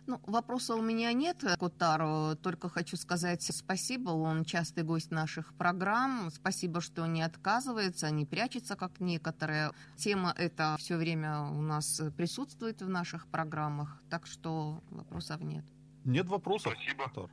Ну, 0.06 0.20
вопроса 0.26 0.74
у 0.74 0.82
меня 0.82 1.12
нет 1.12 1.44
Кутару, 1.58 2.36
только 2.36 2.68
хочу 2.68 2.96
сказать 2.96 3.42
спасибо, 3.42 4.10
он 4.10 4.44
частый 4.44 4.82
гость 4.82 5.10
наших 5.10 5.54
программ, 5.54 6.30
спасибо, 6.30 6.80
что 6.80 7.06
не 7.06 7.22
отказывается, 7.22 8.10
не 8.10 8.24
прячется, 8.24 8.74
как 8.74 9.00
некоторые. 9.00 9.70
Тема 9.96 10.34
эта 10.36 10.76
все 10.78 10.96
время 10.96 11.40
у 11.40 11.62
нас 11.62 12.00
присутствует 12.16 12.82
в 12.82 12.88
наших 12.88 13.28
программах, 13.28 14.02
так 14.10 14.26
что 14.26 14.82
вопросов 14.90 15.40
нет. 15.40 15.64
Нет 16.08 16.26
вопросов. 16.26 16.72
Спасибо. 16.72 17.28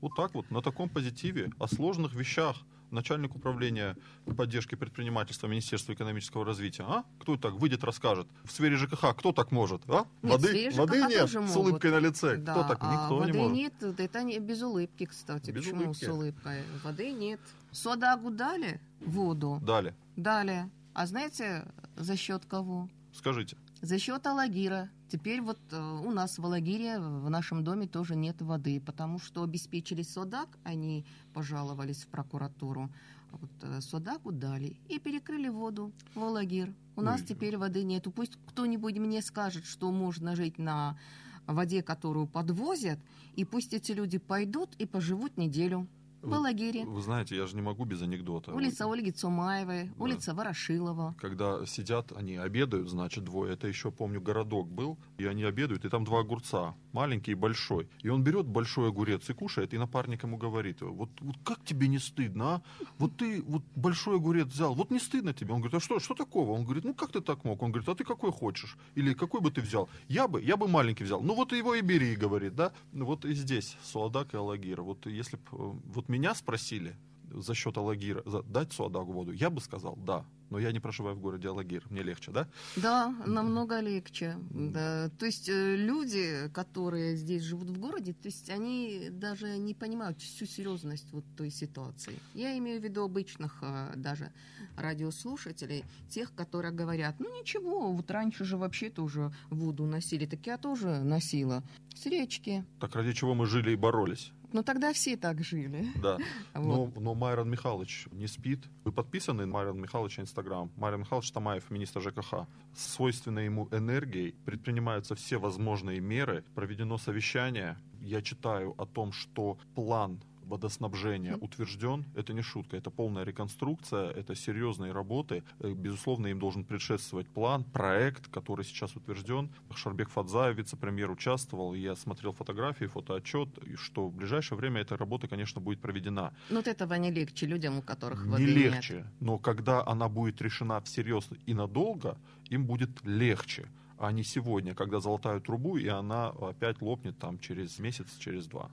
Вот 0.00 0.16
так 0.16 0.34
вот, 0.34 0.50
на 0.50 0.60
таком 0.62 0.88
позитиве, 0.90 1.50
о 1.60 1.68
сложных 1.68 2.12
вещах 2.14 2.56
начальник 2.90 3.34
управления 3.36 3.96
поддержки 4.36 4.74
предпринимательства 4.74 5.46
Министерства 5.46 5.92
экономического 5.94 6.44
развития. 6.44 6.84
А? 6.86 7.04
Кто 7.20 7.36
так 7.36 7.54
выйдет, 7.54 7.84
расскажет? 7.84 8.26
В 8.44 8.50
сфере 8.50 8.76
ЖКХ 8.76 9.16
кто 9.16 9.32
так 9.32 9.52
может? 9.52 9.82
А? 9.88 10.06
Нет, 10.22 10.32
воды 10.32 10.70
ЖКХ 10.70 10.78
воды 10.78 11.02
нет 11.04 11.30
с 11.30 11.34
могут. 11.34 11.56
улыбкой 11.56 11.90
на 11.92 11.98
лице. 12.00 12.36
Да, 12.36 12.52
кто 12.52 12.62
так? 12.64 12.78
а 12.80 12.92
Никто 12.92 13.16
воды 13.16 13.32
не 13.32 13.38
может. 13.38 13.56
нет, 13.56 14.00
это 14.00 14.22
не 14.24 14.38
без 14.40 14.60
улыбки, 14.62 15.06
кстати. 15.06 15.52
Без 15.52 15.64
Почему 15.64 15.84
улыбки. 15.84 16.04
с 16.04 16.08
улыбкой? 16.08 16.62
Воды 16.82 17.12
нет. 17.12 17.40
Содагу 17.70 18.30
дали 18.32 18.80
воду? 19.00 19.60
Далее. 19.62 19.94
Дали. 20.16 20.68
А 20.94 21.06
знаете, 21.06 21.64
за 21.96 22.16
счет 22.16 22.44
кого? 22.44 22.88
Скажите. 23.12 23.56
За 23.82 23.98
счет 23.98 24.26
Алагира. 24.26 24.90
Теперь 25.08 25.40
вот 25.40 25.58
э, 25.70 26.00
у 26.04 26.10
нас 26.10 26.38
в 26.38 26.44
Алагире, 26.44 26.98
в 26.98 27.28
нашем 27.30 27.62
доме 27.62 27.86
тоже 27.86 28.16
нет 28.16 28.40
воды, 28.40 28.80
потому 28.80 29.18
что 29.18 29.42
обеспечили 29.42 30.02
Содак, 30.02 30.48
они 30.64 31.04
пожаловались 31.32 32.04
в 32.04 32.08
прокуратуру. 32.08 32.90
Вот 33.32 33.50
э, 33.62 33.80
Содагу 33.80 34.32
дали 34.32 34.76
и 34.88 34.98
перекрыли 34.98 35.48
воду 35.48 35.92
в 36.14 36.22
Алагир. 36.22 36.72
У 36.96 37.02
нас 37.02 37.20
Ой. 37.20 37.26
теперь 37.26 37.58
воды 37.58 37.84
нету. 37.84 38.10
Пусть 38.10 38.38
кто-нибудь 38.46 38.98
мне 38.98 39.22
скажет, 39.22 39.66
что 39.66 39.90
можно 39.92 40.36
жить 40.36 40.58
на 40.58 40.98
воде, 41.46 41.82
которую 41.82 42.26
подвозят, 42.26 42.98
и 43.36 43.44
пусть 43.44 43.74
эти 43.74 43.92
люди 43.92 44.18
пойдут 44.18 44.70
и 44.78 44.86
поживут 44.86 45.36
неделю 45.36 45.86
в 46.24 46.28
Вы- 46.30 46.36
Алагире. 46.36 46.84
Вы 46.84 47.00
знаете, 47.02 47.36
я 47.36 47.46
же 47.46 47.54
не 47.56 47.62
могу 47.62 47.84
без 47.84 48.02
анекдота. 48.02 48.52
Улица 48.54 48.86
Ольги 48.90 49.10
Цумаевой, 49.12 49.84
Да. 49.84 49.92
улица 50.04 50.34
Ворошилова. 50.34 51.14
Когда 51.20 51.64
сидят, 51.66 52.12
они 52.12 52.36
обедают, 52.36 52.88
значит, 52.88 53.24
двое. 53.24 53.52
Это 53.52 53.66
еще, 53.68 53.90
помню, 53.90 54.20
городок 54.20 54.68
был. 54.70 54.98
И 55.18 55.24
они 55.26 55.44
обедают, 55.44 55.84
и 55.84 55.88
там 55.88 56.04
два 56.04 56.20
огурца. 56.20 56.74
Маленький 56.94 57.32
и 57.32 57.34
большой. 57.34 57.88
И 58.04 58.08
он 58.08 58.22
берет 58.22 58.46
большой 58.46 58.88
огурец 58.88 59.28
и 59.28 59.34
кушает, 59.34 59.74
и 59.74 59.78
напарник 59.78 60.22
ему 60.22 60.36
говорит, 60.36 60.80
вот, 60.80 61.10
вот 61.20 61.36
как 61.44 61.64
тебе 61.64 61.88
не 61.88 61.98
стыдно, 61.98 62.44
а? 62.44 62.62
Вот 62.98 63.16
ты 63.16 63.42
вот 63.42 63.62
большой 63.74 64.16
огурец 64.16 64.46
взял, 64.46 64.74
вот 64.74 64.90
не 64.90 65.00
стыдно 65.00 65.34
тебе? 65.34 65.52
Он 65.52 65.60
говорит, 65.60 65.74
а 65.74 65.80
что, 65.80 65.98
что 65.98 66.14
такого? 66.14 66.52
Он 66.52 66.64
говорит, 66.64 66.84
ну 66.84 66.94
как 66.94 67.10
ты 67.10 67.20
так 67.20 67.44
мог? 67.44 67.62
Он 67.62 67.72
говорит, 67.72 67.88
а 67.88 67.96
ты 67.96 68.04
какой 68.04 68.30
хочешь? 68.30 68.76
Или 68.94 69.12
какой 69.12 69.40
бы 69.40 69.50
ты 69.50 69.60
взял? 69.60 69.88
Я 70.06 70.28
бы, 70.28 70.40
я 70.40 70.56
бы 70.56 70.68
маленький 70.68 71.02
взял. 71.04 71.20
Ну 71.20 71.34
вот 71.34 71.52
его 71.52 71.74
и 71.74 71.82
бери, 71.82 72.14
говорит, 72.14 72.54
да? 72.54 72.72
Вот 72.92 73.24
и 73.24 73.34
здесь 73.34 73.76
Суадак 73.82 74.32
и 74.34 74.36
Алагир. 74.36 74.80
Вот 74.80 75.06
если 75.06 75.36
бы 75.36 75.72
вот 75.94 76.08
меня 76.08 76.32
спросили, 76.34 76.94
за 77.34 77.54
счет 77.54 77.76
Алагира 77.76 78.22
за- 78.26 78.42
дать 78.42 78.72
Суадагу 78.72 79.12
воду, 79.12 79.32
я 79.32 79.50
бы 79.50 79.60
сказал 79.60 79.96
да. 79.96 80.24
Но 80.50 80.58
я 80.58 80.72
не 80.72 80.78
проживаю 80.78 81.16
в 81.16 81.20
городе 81.20 81.48
Алагир, 81.48 81.82
мне 81.90 82.02
легче, 82.02 82.30
да? 82.30 82.46
Да, 82.76 83.08
намного 83.26 83.80
легче. 83.80 84.36
Да. 84.50 85.10
То 85.18 85.26
есть 85.26 85.48
э, 85.48 85.74
люди, 85.76 86.48
которые 86.52 87.16
здесь 87.16 87.42
живут 87.42 87.70
в 87.70 87.80
городе, 87.80 88.12
то 88.12 88.28
есть 88.28 88.50
они 88.50 89.08
даже 89.10 89.56
не 89.58 89.74
понимают 89.74 90.20
всю 90.20 90.46
серьезность 90.46 91.10
вот 91.12 91.24
той 91.36 91.50
ситуации. 91.50 92.18
Я 92.34 92.56
имею 92.58 92.80
в 92.80 92.84
виду 92.84 93.02
обычных 93.02 93.58
э, 93.62 93.94
даже 93.96 94.32
радиослушателей, 94.76 95.84
тех, 96.08 96.34
которые 96.34 96.72
говорят, 96.72 97.16
ну 97.18 97.30
ничего, 97.40 97.90
вот 97.92 98.10
раньше 98.10 98.44
же 98.44 98.56
вообще 98.56 98.90
тоже 98.90 99.32
воду 99.50 99.86
носили, 99.86 100.26
так 100.26 100.46
я 100.46 100.58
тоже 100.58 101.00
носила 101.02 101.62
с 101.94 102.06
речки. 102.06 102.64
Так 102.80 102.94
ради 102.94 103.12
чего 103.12 103.34
мы 103.34 103.46
жили 103.46 103.72
и 103.72 103.76
боролись. 103.76 104.32
Но 104.54 104.62
тогда 104.62 104.92
все 104.92 105.16
так 105.16 105.42
жили. 105.42 105.84
Да. 106.00 106.18
Вот. 106.54 106.94
Но, 106.94 107.00
но 107.00 107.14
Майрон 107.14 107.50
Михайлович 107.50 108.06
не 108.12 108.28
спит. 108.28 108.60
Вы 108.84 108.92
подписаны 108.92 109.46
на 109.46 109.52
Майрон 109.52 109.80
Михайловича 109.80 110.22
Инстаграм. 110.22 110.70
Майрон 110.76 111.00
Михайлович 111.00 111.32
Тамаев, 111.32 111.68
министр 111.70 112.00
ЖКХ. 112.00 112.46
С 112.72 112.94
свойственной 112.94 113.46
ему 113.46 113.68
энергией 113.72 114.36
предпринимаются 114.44 115.16
все 115.16 115.38
возможные 115.38 115.98
меры. 115.98 116.44
Проведено 116.54 116.98
совещание. 116.98 117.76
Я 118.00 118.22
читаю 118.22 118.74
о 118.78 118.86
том, 118.86 119.10
что 119.10 119.58
план 119.74 120.22
водоснабжения 120.46 121.36
утвержден. 121.36 122.04
Это 122.14 122.32
не 122.32 122.42
шутка, 122.42 122.76
это 122.76 122.90
полная 122.90 123.24
реконструкция, 123.24 124.10
это 124.10 124.34
серьезные 124.34 124.92
работы. 124.92 125.42
Э, 125.60 125.72
Безусловно, 125.72 126.28
им 126.28 126.38
должен 126.38 126.64
предшествовать 126.64 127.28
план, 127.28 127.64
проект, 127.64 128.28
который 128.28 128.64
сейчас 128.64 128.96
утвержден. 128.96 129.50
Шарбек 129.74 130.08
Фадзаев, 130.10 130.56
вице-премьер, 130.56 131.10
участвовал. 131.10 131.74
Я 131.74 131.96
смотрел 131.96 132.32
фотографии, 132.32 132.86
фотоотчет, 132.86 133.58
и 133.66 133.76
что 133.76 134.08
в 134.08 134.14
ближайшее 134.14 134.58
время 134.58 134.80
эта 134.80 134.96
работа, 134.96 135.28
конечно, 135.28 135.60
будет 135.60 135.80
проведена. 135.80 136.32
Но 136.50 136.56
вот 136.56 136.68
этого 136.68 136.94
не 136.94 137.10
легче 137.10 137.46
людям, 137.46 137.78
у 137.78 137.82
которых 137.82 138.24
Не 138.24 138.30
воды 138.30 138.44
нет. 138.44 138.56
легче, 138.74 139.06
но 139.20 139.38
когда 139.38 139.84
она 139.86 140.08
будет 140.08 140.40
решена 140.42 140.80
всерьез 140.80 141.28
и 141.46 141.54
надолго, 141.54 142.16
им 142.50 142.66
будет 142.66 142.90
легче, 143.04 143.66
а 143.98 144.12
не 144.12 144.22
сегодня, 144.24 144.74
когда 144.74 145.00
золотают 145.00 145.44
трубу, 145.44 145.76
и 145.76 145.86
она 145.88 146.28
опять 146.28 146.80
лопнет 146.82 147.18
там 147.18 147.38
через 147.38 147.78
месяц, 147.78 148.16
через 148.18 148.46
два. 148.46 148.70